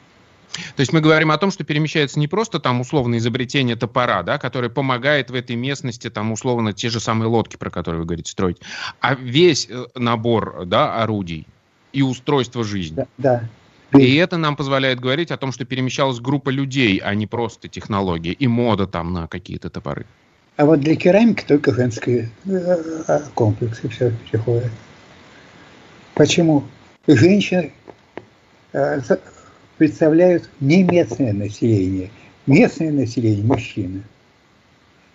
То 0.76 0.80
есть 0.80 0.92
мы 0.92 1.00
говорим 1.00 1.30
о 1.30 1.38
том, 1.38 1.50
что 1.50 1.64
перемещается 1.64 2.18
не 2.18 2.28
просто 2.28 2.58
там 2.58 2.80
условно 2.80 3.18
изобретение 3.18 3.76
топора, 3.76 4.22
да, 4.22 4.38
которое 4.38 4.68
помогает 4.68 5.30
в 5.30 5.34
этой 5.34 5.56
местности 5.56 6.10
там 6.10 6.32
условно 6.32 6.72
те 6.72 6.88
же 6.88 7.00
самые 7.00 7.28
лодки, 7.28 7.56
про 7.56 7.70
которые 7.70 8.00
вы 8.00 8.06
говорите, 8.06 8.30
строить, 8.30 8.58
а 9.00 9.14
весь 9.14 9.68
э, 9.70 9.84
набор 9.94 10.64
да, 10.66 11.02
орудий 11.02 11.46
и 11.92 12.02
устройство 12.02 12.64
жизни. 12.64 12.96
Да, 13.16 13.48
да. 13.92 13.98
И 13.98 14.16
это 14.16 14.36
нам 14.36 14.54
позволяет 14.56 15.00
говорить 15.00 15.30
о 15.30 15.38
том, 15.38 15.50
что 15.50 15.64
перемещалась 15.64 16.20
группа 16.20 16.50
людей, 16.50 16.98
а 16.98 17.14
не 17.14 17.26
просто 17.26 17.68
технология 17.68 18.32
и 18.32 18.46
мода 18.46 18.86
там 18.86 19.12
на 19.12 19.26
какие-то 19.26 19.70
топоры. 19.70 20.04
А 20.56 20.66
вот 20.66 20.80
для 20.80 20.96
керамики 20.96 21.44
только 21.46 21.72
женские 21.72 22.30
э, 22.44 23.02
э, 23.08 23.20
комплексы 23.34 23.88
все 23.88 24.12
переходят. 24.30 24.70
Почему? 26.14 26.64
Женщины 27.06 27.72
представляют 29.78 30.50
не 30.60 30.82
местное 30.82 31.32
население. 31.32 32.10
Местное 32.46 32.92
население– 32.92 33.44
мужчины. 33.46 34.02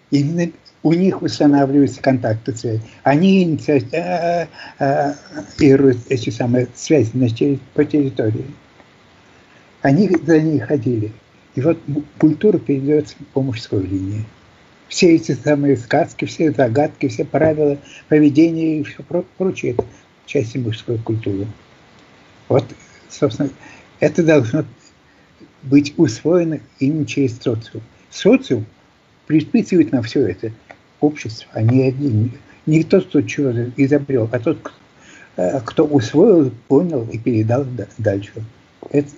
Именно 0.09 0.51
у 0.83 0.93
них 0.93 1.21
устанавливаются 1.21 2.01
контакты 2.01 2.55
связи. 2.55 2.81
Они 3.03 3.43
инициируют 3.43 4.47
эти 6.09 6.29
самые 6.29 6.67
связи 6.75 7.59
по 7.73 7.85
территории. 7.85 8.45
Они 9.81 10.09
за 10.25 10.39
ней 10.39 10.59
ходили. 10.59 11.11
И 11.55 11.61
вот 11.61 11.79
культура 12.19 12.57
передается 12.57 13.15
по 13.33 13.41
мужской 13.41 13.83
линии. 13.83 14.25
Все 14.87 15.15
эти 15.15 15.31
самые 15.31 15.77
сказки, 15.77 16.25
все 16.25 16.51
загадки, 16.51 17.07
все 17.07 17.25
правила 17.25 17.77
поведения 18.09 18.79
и 18.79 18.83
все 18.83 19.03
прочее– 19.37 19.71
это 19.73 19.85
части 20.25 20.57
мужской 20.57 20.97
культуры. 20.99 21.47
Вот, 22.47 22.65
собственно, 23.09 23.49
это 24.03 24.21
должно 24.21 24.65
быть 25.63 25.93
усвоено 25.95 26.59
именно 26.79 27.05
через 27.05 27.37
социум. 27.37 27.81
Социум 28.09 28.65
предписывает 29.27 29.93
нам 29.93 30.03
все 30.03 30.27
это. 30.27 30.51
Общество, 30.99 31.47
а 31.53 31.61
не 31.61 31.83
один. 31.83 32.31
Не 32.65 32.83
тот, 32.83 33.07
кто 33.07 33.21
чего-то 33.21 33.71
изобрел, 33.77 34.27
а 34.31 34.39
тот, 34.39 34.71
э, 35.37 35.61
кто 35.61 35.85
усвоил, 35.85 36.51
понял 36.67 37.07
и 37.11 37.17
передал 37.17 37.65
дальше. 37.97 38.33
Это, 38.89 39.09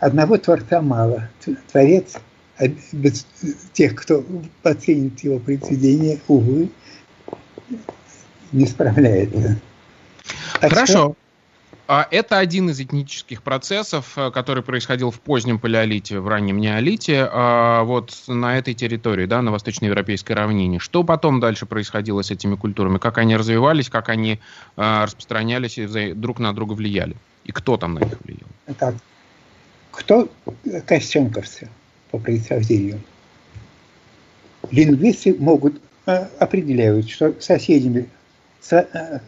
одного 0.00 0.38
Творца 0.38 0.80
мало. 0.80 1.28
Творец 1.70 2.16
а 2.58 2.64
без 2.90 3.26
тех, 3.72 3.94
кто 3.94 4.24
оценит 4.64 5.20
его 5.20 5.38
произведение, 5.38 6.18
увы, 6.26 6.68
не 8.50 8.66
справляется. 8.66 9.56
Так 10.60 10.72
Хорошо. 10.72 10.92
Что, 10.92 11.10
а 11.10 11.21
это 11.86 12.38
один 12.38 12.70
из 12.70 12.80
этнических 12.80 13.42
процессов, 13.42 14.16
э, 14.16 14.30
который 14.30 14.62
происходил 14.62 15.10
в 15.10 15.20
позднем 15.20 15.58
палеолите, 15.58 16.20
в 16.20 16.28
раннем 16.28 16.60
неолите, 16.60 17.28
а, 17.30 17.82
вот 17.82 18.14
на 18.28 18.58
этой 18.58 18.74
территории, 18.74 19.26
да, 19.26 19.42
на 19.42 19.50
восточноевропейской 19.50 20.36
равнине. 20.36 20.78
Что 20.78 21.02
потом 21.04 21.40
дальше 21.40 21.66
происходило 21.66 22.22
с 22.22 22.30
этими 22.30 22.54
культурами? 22.54 22.98
Как 22.98 23.18
они 23.18 23.36
развивались, 23.36 23.90
как 23.90 24.08
они 24.08 24.38
а, 24.76 25.04
распространялись 25.04 25.78
и 25.78 26.12
друг 26.14 26.38
на 26.38 26.54
друга 26.54 26.72
влияли? 26.74 27.16
И 27.44 27.52
кто 27.52 27.76
там 27.76 27.94
на 27.94 28.00
них 28.00 28.14
влиял? 28.22 28.48
Так, 28.78 28.94
кто 29.90 30.28
костенковцы 30.86 31.68
по 32.10 32.18
происхождению? 32.18 33.00
Лингвисты 34.70 35.34
могут 35.34 35.80
э, 36.06 36.26
определяют, 36.38 37.10
что 37.10 37.34
соседями 37.40 38.08
э, 38.70 39.18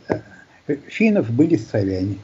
финнов 0.89 1.31
были 1.31 1.57
славяне. 1.57 2.19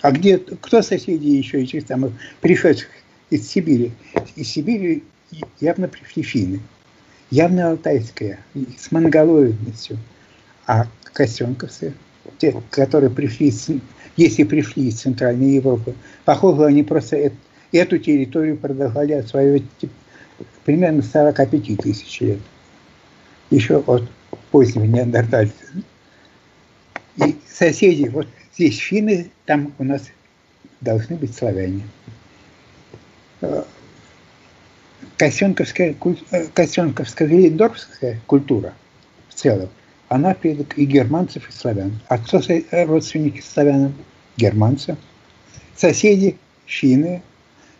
А 0.00 0.12
где, 0.12 0.38
кто 0.38 0.82
соседи 0.82 1.26
еще 1.26 1.62
этих 1.62 1.86
самых 1.86 2.12
пришедших 2.40 2.88
из 3.30 3.48
Сибири? 3.48 3.92
Из 4.36 4.48
Сибири 4.48 5.02
явно 5.60 5.88
пришли 5.88 6.22
финны. 6.22 6.60
Явно 7.30 7.70
алтайская, 7.70 8.38
с 8.78 8.90
монголоидностью. 8.90 9.98
А 10.66 10.86
косенковцы, 11.12 11.94
те, 12.38 12.54
которые 12.70 13.10
пришли, 13.10 13.52
если 14.16 14.44
пришли 14.44 14.88
из 14.88 15.00
Центральной 15.00 15.54
Европы, 15.54 15.94
похоже, 16.24 16.66
они 16.66 16.82
просто 16.82 17.32
эту 17.72 17.98
территорию 17.98 18.56
продолжали 18.56 19.12
осваивать 19.12 19.64
примерно 20.64 21.02
45 21.02 21.76
тысяч 21.78 22.20
лет. 22.20 22.38
Еще 23.50 23.78
от 23.78 24.08
позднего 24.50 24.84
неандертальца. 24.84 25.54
И 27.16 27.36
соседи, 27.50 28.08
вот 28.08 28.28
Здесь 28.58 28.78
финны, 28.78 29.30
там 29.46 29.72
у 29.78 29.84
нас 29.84 30.02
должны 30.80 31.14
быть 31.14 31.32
славяне. 31.32 31.82
Э, 33.40 33.62
Косенковская, 35.16 35.94
э, 36.32 36.46
Косенковская 36.52 37.28
Велидорфская 37.28 38.20
культура 38.26 38.74
в 39.28 39.34
целом, 39.34 39.68
она 40.08 40.34
предок 40.34 40.76
и 40.76 40.86
германцев, 40.86 41.48
и 41.48 41.52
славян. 41.52 42.00
А 42.08 42.18
кто 42.18 42.40
родственники 42.72 43.40
славянам? 43.40 43.94
Германцы. 44.36 44.96
Соседи– 45.76 46.36
финны. 46.66 47.22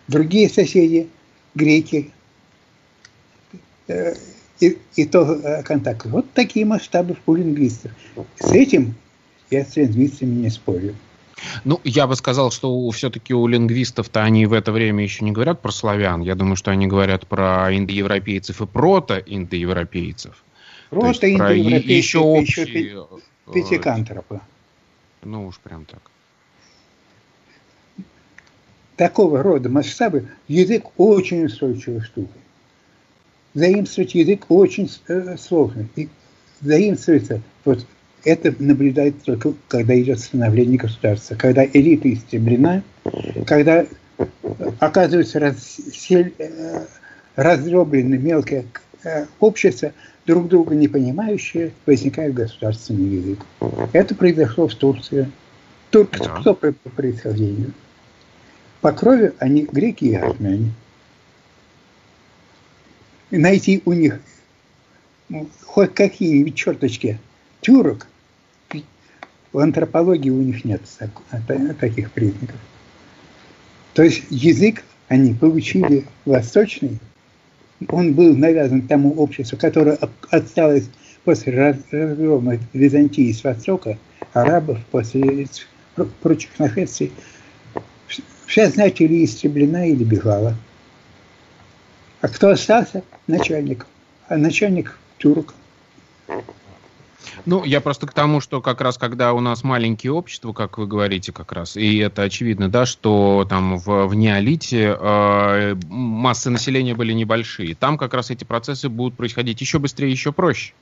Другие 0.06 0.48
соседи– 0.48 1.08
греки. 1.56 2.12
Э, 3.88 4.14
и, 4.60 4.78
и 4.94 5.06
то 5.06 5.62
контакт. 5.64 6.06
Вот 6.06 6.32
такие 6.34 6.64
масштабы 6.64 7.16
у 7.26 7.34
лингвистов. 7.34 7.90
С 8.38 8.52
этим 8.52 8.94
я 9.50 9.64
с 9.64 9.76
лингвистами 9.76 10.34
не 10.34 10.50
спорю. 10.50 10.94
Ну, 11.64 11.80
я 11.84 12.06
бы 12.06 12.16
сказал, 12.16 12.50
что 12.50 12.90
все-таки 12.90 13.34
у 13.34 13.46
лингвистов-то 13.46 14.22
они 14.22 14.46
в 14.46 14.52
это 14.52 14.72
время 14.72 15.04
еще 15.04 15.24
не 15.24 15.32
говорят 15.32 15.60
про 15.60 15.70
славян. 15.70 16.20
Я 16.20 16.34
думаю, 16.34 16.56
что 16.56 16.70
они 16.70 16.86
говорят 16.86 17.26
про 17.26 17.74
индоевропейцев 17.76 18.60
и 18.60 18.66
прото-индоевропейцев. 18.66 20.42
Прото-индоевропейцев 20.90 21.88
еще 21.88 22.18
общие... 22.18 22.66
Еще 22.66 23.06
э, 23.46 23.52
пятикантропы. 23.52 24.40
Ну 25.22 25.46
уж 25.46 25.58
прям 25.58 25.84
так. 25.84 26.00
Такого 28.96 29.42
рода 29.42 29.68
масштабы 29.68 30.28
язык 30.48 30.86
очень 30.96 31.44
устойчивая 31.44 32.00
штука. 32.00 32.32
Заимствовать 33.54 34.14
язык 34.14 34.46
очень 34.48 34.90
э, 35.06 35.36
сложно. 35.36 35.86
И 35.94 36.08
заимствуется 36.60 37.40
вот 37.64 37.86
это 38.28 38.54
наблюдается 38.58 39.24
только, 39.24 39.54
когда 39.68 39.98
идет 39.98 40.20
становление 40.20 40.78
государства, 40.78 41.34
когда 41.34 41.64
элита 41.64 42.12
истреблена, 42.12 42.82
когда 43.46 43.86
оказывается 44.78 45.40
разсель, 45.40 46.34
э, 46.38 46.84
раздроблено 47.36 48.16
мелкое 48.16 48.66
э, 49.04 49.24
общество, 49.40 49.92
друг 50.26 50.48
друга 50.48 50.74
не 50.74 50.88
понимающее, 50.88 51.72
возникает 51.86 52.34
государственный 52.34 53.16
язык. 53.16 53.38
Это 53.92 54.14
произошло 54.14 54.68
в 54.68 54.74
Турции. 54.74 55.30
Турки 55.90 56.18
кто 56.18 56.54
по 56.54 56.72
происхождению? 56.72 57.72
По 58.82 58.92
крови 58.92 59.32
они 59.38 59.62
греки 59.62 60.04
и 60.04 60.14
армяне. 60.14 60.72
Найти 63.30 63.82
у 63.86 63.92
них 63.94 64.20
хоть 65.64 65.94
какие-нибудь 65.94 66.54
черточки 66.54 67.18
тюрок, 67.60 68.06
в 69.52 69.58
антропологии 69.58 70.30
у 70.30 70.42
них 70.42 70.64
нет 70.64 70.82
таких 71.80 72.12
признаков. 72.12 72.56
То 73.94 74.02
есть 74.02 74.24
язык 74.30 74.84
они 75.08 75.34
получили 75.34 76.04
восточный, 76.24 76.98
он 77.88 78.14
был 78.14 78.36
навязан 78.36 78.86
тому 78.86 79.14
обществу, 79.14 79.56
которое 79.58 79.98
осталось 80.30 80.88
после 81.24 81.52
разгрома 81.54 82.58
Византии 82.72 83.32
с 83.32 83.42
востока, 83.44 83.98
арабов 84.32 84.78
после 84.90 85.46
прочих 86.20 86.58
нашествий, 86.58 87.12
вся 88.46 88.68
знать 88.68 89.00
или 89.00 89.24
истреблена, 89.24 89.86
или 89.86 90.04
бежала. 90.04 90.56
А 92.20 92.28
кто 92.28 92.50
остался? 92.50 93.02
Начальник. 93.26 93.86
А 94.28 94.36
начальник 94.36 94.98
тюрок. 95.18 95.54
Ну, 97.46 97.64
я 97.64 97.80
просто 97.80 98.06
к 98.06 98.12
тому, 98.12 98.40
что 98.40 98.60
как 98.60 98.80
раз 98.80 98.98
когда 98.98 99.32
у 99.32 99.40
нас 99.40 99.64
маленькие 99.64 100.12
общества, 100.12 100.52
как 100.52 100.78
вы 100.78 100.86
говорите, 100.86 101.32
как 101.32 101.52
раз, 101.52 101.76
и 101.76 101.98
это 101.98 102.22
очевидно, 102.22 102.68
да, 102.68 102.86
что 102.86 103.46
там 103.48 103.78
в, 103.78 104.06
в 104.06 104.14
неолите 104.14 104.96
э, 104.98 105.74
массы 105.88 106.50
населения 106.50 106.94
были 106.94 107.12
небольшие. 107.12 107.74
Там 107.74 107.98
как 107.98 108.14
раз 108.14 108.30
эти 108.30 108.44
процессы 108.44 108.88
будут 108.88 109.16
происходить 109.16 109.60
еще 109.60 109.78
быстрее, 109.78 110.10
еще 110.10 110.32
проще. 110.32 110.72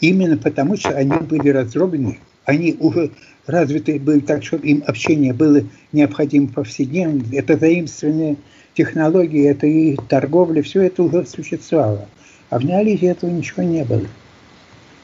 Именно 0.00 0.36
потому, 0.36 0.76
что 0.76 0.90
они 0.90 1.16
были 1.18 1.48
разроблены, 1.48 2.18
они 2.44 2.76
уже 2.78 3.10
развиты 3.46 3.98
были 3.98 4.20
так, 4.20 4.44
что 4.44 4.56
им 4.56 4.82
общение 4.86 5.32
было 5.32 5.62
необходимо 5.92 6.48
повседневно. 6.48 7.22
Это 7.32 7.56
заимствованные 7.56 8.36
технологии, 8.74 9.48
это 9.48 9.66
и 9.66 9.96
торговля, 10.08 10.62
все 10.62 10.82
это 10.82 11.02
уже 11.02 11.26
существовало. 11.26 12.08
А 12.54 12.58
в 12.60 12.64
неолите 12.64 13.06
этого 13.06 13.30
ничего 13.30 13.64
не 13.64 13.82
было. 13.82 14.06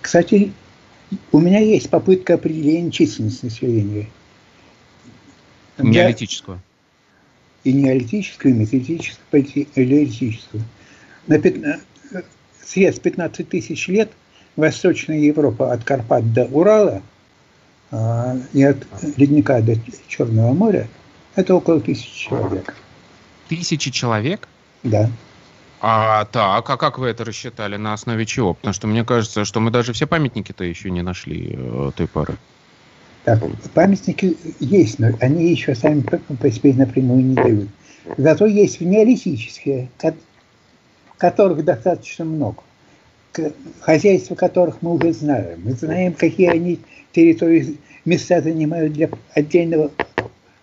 Кстати, 0.01 0.53
у 1.33 1.41
меня 1.41 1.59
есть 1.59 1.91
попытка 1.91 2.35
определения 2.35 2.93
численности 2.93 3.47
населения. 3.47 4.07
Неолитического. 5.77 6.61
И 7.65 7.73
неолитического, 7.73 8.51
и 8.51 8.53
металлического, 8.53 9.39
и 9.39 9.67
эллитического. 9.75 10.63
На 11.27 11.41
15, 11.41 11.81
срез 12.63 13.01
15 13.01 13.49
тысяч 13.49 13.89
лет 13.89 14.13
Восточная 14.55 15.19
Европа 15.19 15.73
от 15.73 15.83
Карпат 15.83 16.33
до 16.33 16.45
Урала 16.45 17.03
а, 17.91 18.37
и 18.53 18.63
от 18.63 18.87
ледника 19.17 19.61
до 19.61 19.75
Черного 20.07 20.53
моря 20.53 20.87
это 21.35 21.57
около 21.57 21.81
тысячи 21.81 22.29
человек. 22.29 22.77
Тысячи 23.49 23.91
человек? 23.91 24.47
Да. 24.85 25.11
А 25.83 26.27
так, 26.27 26.69
а 26.69 26.77
как 26.77 26.99
вы 26.99 27.09
это 27.09 27.25
рассчитали? 27.25 27.77
На 27.77 27.95
основе 27.95 28.27
чего? 28.27 28.53
Потому 28.53 28.75
что 28.75 28.87
мне 28.87 29.03
кажется, 29.03 29.47
что 29.47 29.61
мы 29.61 29.71
даже 29.71 29.95
все 29.95 30.07
памятники-то 30.07 30.63
еще 30.63 30.91
не 30.91 31.01
нашли 31.01 31.57
э, 31.57 31.91
той 31.97 32.07
поры. 32.07 32.35
Так, 33.25 33.41
памятники 33.73 34.37
есть, 34.61 34.99
но 34.99 35.09
они 35.21 35.51
еще 35.51 35.75
сами 35.75 36.03
по 36.03 36.51
себе 36.51 36.75
напрямую 36.75 37.25
не 37.25 37.35
дают. 37.35 37.69
Зато 38.19 38.47
есть 38.47 38.81
неолитические, 38.81 39.89
которых 41.17 41.65
достаточно 41.65 42.27
много, 42.27 42.63
хозяйства 43.81 44.35
которых 44.35 44.83
мы 44.83 44.95
уже 44.95 45.13
знаем. 45.15 45.63
Мы 45.65 45.73
знаем, 45.73 46.13
какие 46.13 46.49
они 46.49 46.79
территории, 47.13 47.79
места 48.05 48.43
занимают 48.43 48.93
для 48.93 49.09
отдельного 49.35 49.91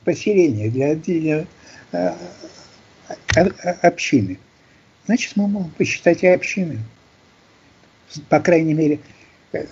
поселения, 0.03 0.69
для 0.69 0.91
отдельного 0.91 1.45
э, 1.91 2.11
общины 3.81 4.37
значит, 5.07 5.33
мы 5.35 5.47
можем 5.47 5.71
посчитать 5.71 6.23
и 6.23 6.27
общины. 6.27 6.79
По 8.29 8.39
крайней 8.39 8.73
мере, 8.73 8.99
э, 9.51 9.65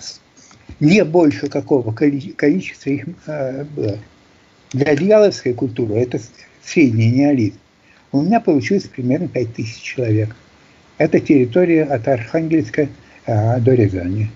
не 0.80 1.04
больше 1.04 1.48
какого 1.48 1.92
количества 1.92 2.90
их 2.90 3.06
а, 3.26 3.64
было. 3.64 3.98
Для 4.72 4.94
дьяволовской 4.96 5.54
культуры 5.54 5.94
это 5.94 6.20
средний 6.64 7.10
неолит. 7.10 7.54
У 8.12 8.20
меня 8.20 8.40
получилось 8.40 8.84
примерно 8.84 9.28
5000 9.28 9.80
человек. 9.80 10.34
Это 10.98 11.20
территория 11.20 11.84
от 11.84 12.08
Архангельска 12.08 12.88
а, 13.26 13.58
до 13.60 13.74
Рязани. 13.74 14.30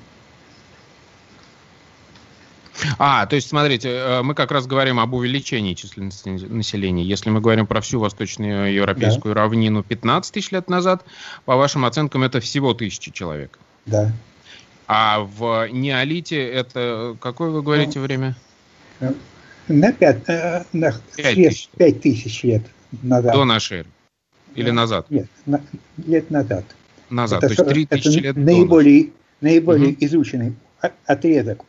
А, 2.99 3.27
то 3.27 3.37
есть, 3.37 3.49
смотрите, 3.49 3.89
э, 3.91 4.23
мы 4.23 4.35
как 4.35 4.51
раз 4.51 4.67
говорим 4.67 5.01
об 5.01 5.15
увеличении 5.15 5.75
численности 5.75 6.29
населения. 6.29 7.05
Если 7.05 7.31
мы 7.31 7.41
говорим 7.41 7.67
про 7.67 7.81
всю 7.81 8.01
восточную 8.01 8.73
европейскую 8.73 9.35
да. 9.35 9.43
равнину 9.43 9.83
15 9.83 10.33
тысяч 10.33 10.51
лет 10.51 10.69
назад, 10.69 11.05
по 11.45 11.57
вашим 11.57 11.85
оценкам, 11.85 12.23
это 12.23 12.41
всего 12.41 12.75
тысячи 12.75 13.11
человек. 13.11 13.59
Да. 13.87 14.13
А 14.87 15.21
в 15.21 15.69
неолите 15.71 16.45
это 16.45 17.17
какое 17.21 17.51
вы 17.51 17.63
говорите 17.63 17.99
ну, 18.01 18.05
время? 18.05 18.37
На 19.69 19.93
5, 19.93 20.23
э, 20.29 20.65
на 20.73 20.93
5, 21.17 21.35
тысяч. 21.35 21.69
5 21.77 22.01
тысяч 22.01 22.43
лет 22.43 22.63
назад. 23.03 23.33
До 23.33 23.45
нашей 23.45 23.79
эры? 23.79 23.89
Или 24.57 24.71
назад? 24.71 25.07
Нет, 25.11 25.29
на, 25.47 25.61
лет 26.07 26.31
назад. 26.31 26.65
Назад, 27.09 27.45
это, 27.45 27.55
то 27.55 27.63
есть 27.63 27.73
3 27.73 27.87
тысячи 27.87 28.19
лет 28.19 28.37
наиболее, 28.37 29.05
до 29.05 29.11
наиболее 29.43 29.91
угу. 29.91 29.97
изученный 30.01 30.55
отрезок 31.07 31.65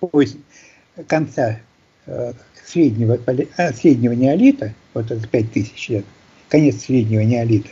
конца 1.07 1.59
э, 2.05 2.33
среднего, 2.65 3.17
э, 3.25 3.73
среднего 3.73 4.13
неолита, 4.13 4.73
вот 4.93 5.11
это 5.11 5.27
5000 5.27 5.89
лет, 5.89 6.05
конец 6.49 6.81
среднего 6.81 7.21
неолита, 7.21 7.69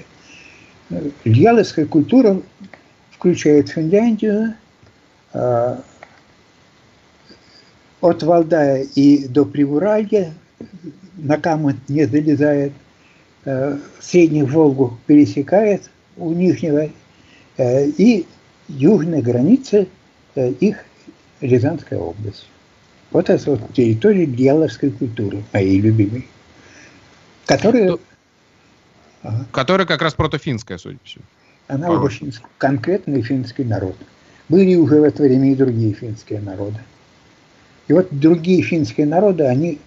Льяловская 1.24 1.86
культура 1.86 2.42
включает 3.12 3.70
Финляндию, 3.70 4.56
э, 5.34 5.78
от 8.02 8.24
Валдая 8.24 8.84
и 8.96 9.28
до 9.28 9.46
Приуралья, 9.46 10.34
на 11.18 11.38
Камут 11.38 11.76
не 11.90 12.06
залезает, 12.06 12.72
Среднюю 14.00 14.46
Волгу 14.46 14.98
пересекает 15.06 15.90
у 16.18 16.32
Нижнего, 16.32 16.90
и 17.58 18.26
южная 18.68 19.22
граница 19.22 19.86
их 20.36 20.86
Рязанская 21.42 22.00
область. 22.00 22.48
Вот 23.12 23.30
это 23.30 23.52
вот 23.52 23.74
территория 23.74 24.26
дьяволовской 24.26 24.92
культуры, 24.92 25.44
моей 25.54 25.80
любимой. 25.80 26.28
Которая... 27.46 27.98
Ага. 29.24 29.46
Которая 29.52 29.88
как 29.88 30.02
раз 30.02 30.14
протофинская, 30.14 30.78
судя 30.78 30.98
по 30.98 31.06
всему. 31.06 31.24
Она 31.68 31.92
уже 31.92 32.18
финский, 32.18 32.46
конкретный 32.58 33.22
финский 33.22 33.64
народ. 33.64 33.96
Были 34.48 34.76
уже 34.76 35.00
в 35.02 35.04
это 35.04 35.24
время 35.24 35.52
и 35.52 35.56
другие 35.56 35.94
финские 35.94 36.40
народы. 36.40 36.80
И 37.88 37.94
вот 37.94 38.08
другие 38.12 38.62
финские 38.62 39.08
народы, 39.08 39.44
они 39.44 39.80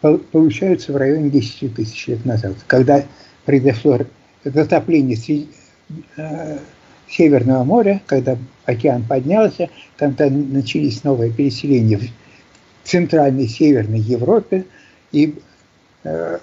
получаются 0.00 0.92
в 0.92 0.96
районе 0.96 1.30
10 1.30 1.74
тысяч 1.74 2.06
лет 2.06 2.24
назад, 2.24 2.54
когда 2.66 3.04
произошло 3.44 4.00
затопление 4.44 5.18
э, 6.16 6.58
Северного 7.08 7.64
моря, 7.64 8.02
когда 8.06 8.36
океан 8.64 9.04
поднялся, 9.04 9.70
когда 9.96 10.28
начались 10.28 11.04
новые 11.04 11.32
переселения 11.32 12.00
Центральной 12.86 13.48
Северной 13.48 13.98
Европе, 13.98 14.64
и 15.10 15.34
э, 16.04 16.38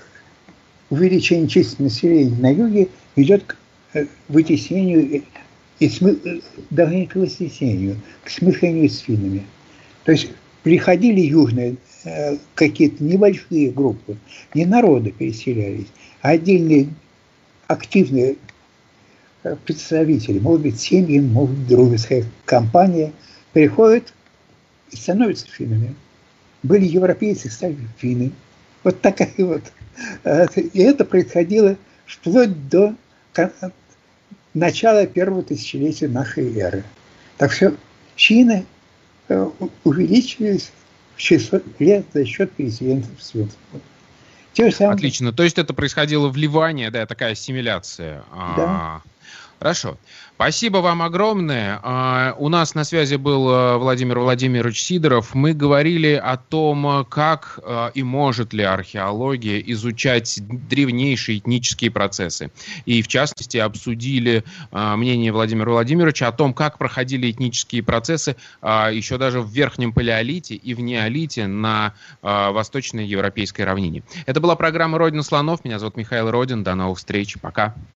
увеличение 0.90 1.48
численности 1.48 1.82
населения 2.06 2.36
на 2.38 2.52
юге 2.52 2.90
ведет 3.16 3.44
к 3.44 3.58
э, 3.94 4.06
вытеснению 4.28 5.24
и 5.80 5.90
смы, 5.90 6.18
э, 6.24 6.40
не 6.70 7.08
к 7.08 7.16
вытеснению, 7.16 7.96
к 8.26 8.30
смешению 8.30 8.90
с 8.90 9.00
финнами. 9.00 9.46
То 10.04 10.12
есть 10.12 10.30
приходили 10.64 11.22
южные 11.22 11.78
какие-то 12.56 13.02
небольшие 13.02 13.72
группы, 13.72 14.18
не 14.54 14.66
народы 14.66 15.12
переселялись, 15.12 15.88
а 16.22 16.32
отдельные 16.32 16.90
активные 17.68 18.36
представители, 19.66 20.40
может 20.40 20.62
быть, 20.64 20.80
семьи, 20.80 21.22
может 21.22 21.56
быть, 21.56 21.68
дружеская 21.70 22.26
компания, 22.44 23.14
приходят 23.54 24.14
и 24.92 24.98
становятся 24.98 25.48
финнами 25.48 25.96
были 26.64 26.86
европейцы, 26.86 27.50
стали 27.50 27.78
финны. 27.98 28.32
Вот 28.84 29.02
такая 29.02 29.34
вот. 29.38 29.64
И 30.74 30.80
это 30.80 31.06
происходило 31.06 31.76
вплоть 32.06 32.70
до 32.70 32.96
начала 34.54 35.06
первого 35.06 35.44
тысячелетия 35.44 36.08
нашей 36.08 36.58
эры. 36.58 36.84
Так 37.38 37.52
что 37.52 37.76
Чины 38.16 38.66
э, 39.28 39.50
увеличились 39.84 40.72
в 41.16 41.22
600 41.22 41.64
лет 41.80 42.06
за 42.14 42.26
счет 42.26 42.52
переселенцев 42.52 43.22
светского. 43.22 43.82
Самым... 44.56 44.94
Отлично. 44.94 45.34
То 45.34 45.44
есть 45.44 45.58
это 45.58 45.74
происходило 45.74 46.30
вливание, 46.30 46.92
да, 46.92 47.08
такая 47.08 47.32
ассимиляция. 47.32 48.24
Да. 48.32 48.64
А, 48.68 49.02
хорошо. 49.64 49.98
Спасибо 50.36 50.80
вам 50.80 51.02
огромное. 51.02 51.80
А, 51.84 52.36
у 52.38 52.50
нас 52.50 52.76
на 52.76 52.84
связи 52.84 53.16
был 53.16 53.50
э, 53.50 53.78
Владимир 53.78 54.20
Владимирович 54.20 54.82
Сидоров. 54.82 55.34
Мы 55.34 55.54
говорили 55.54 56.22
о 56.22 56.36
том, 56.36 57.06
как 57.10 57.60
э, 57.64 57.92
и 57.94 58.04
может 58.04 58.52
ли 58.52 58.64
археология 58.64 59.60
изучать 59.60 60.42
древнейшие 60.42 61.38
этнические 61.38 61.92
процессы. 61.92 62.52
И, 62.86 63.02
в 63.02 63.08
частности, 63.08 63.56
обсудили 63.56 64.44
э, 64.72 64.96
мнение 64.98 65.32
Владимира 65.32 65.72
Владимировича 65.72 66.28
о 66.28 66.34
том, 66.34 66.54
как 66.54 66.78
проходили 66.78 67.32
этнические 67.32 67.82
процессы 67.84 68.36
еще 68.62 69.18
даже 69.18 69.40
в 69.40 69.50
Верхнем 69.50 69.94
Палеолите 69.94 70.56
и 70.56 70.74
в 70.74 70.82
Неолите 70.82 71.48
на 71.48 71.94
Восточной 72.22 73.06
Европейской 73.06 73.62
равнине. 73.62 74.04
Это 74.26 74.42
была 74.42 74.56
программа 74.56 74.98
«Родина 74.98 75.24
слонов». 75.24 75.64
Меня 75.64 75.80
зовут 75.80 75.96
Михаил 75.96 76.32
Родин. 76.32 76.64
До 76.64 76.76
новых 76.76 76.98
встреч. 76.98 77.38
Пока. 77.42 77.76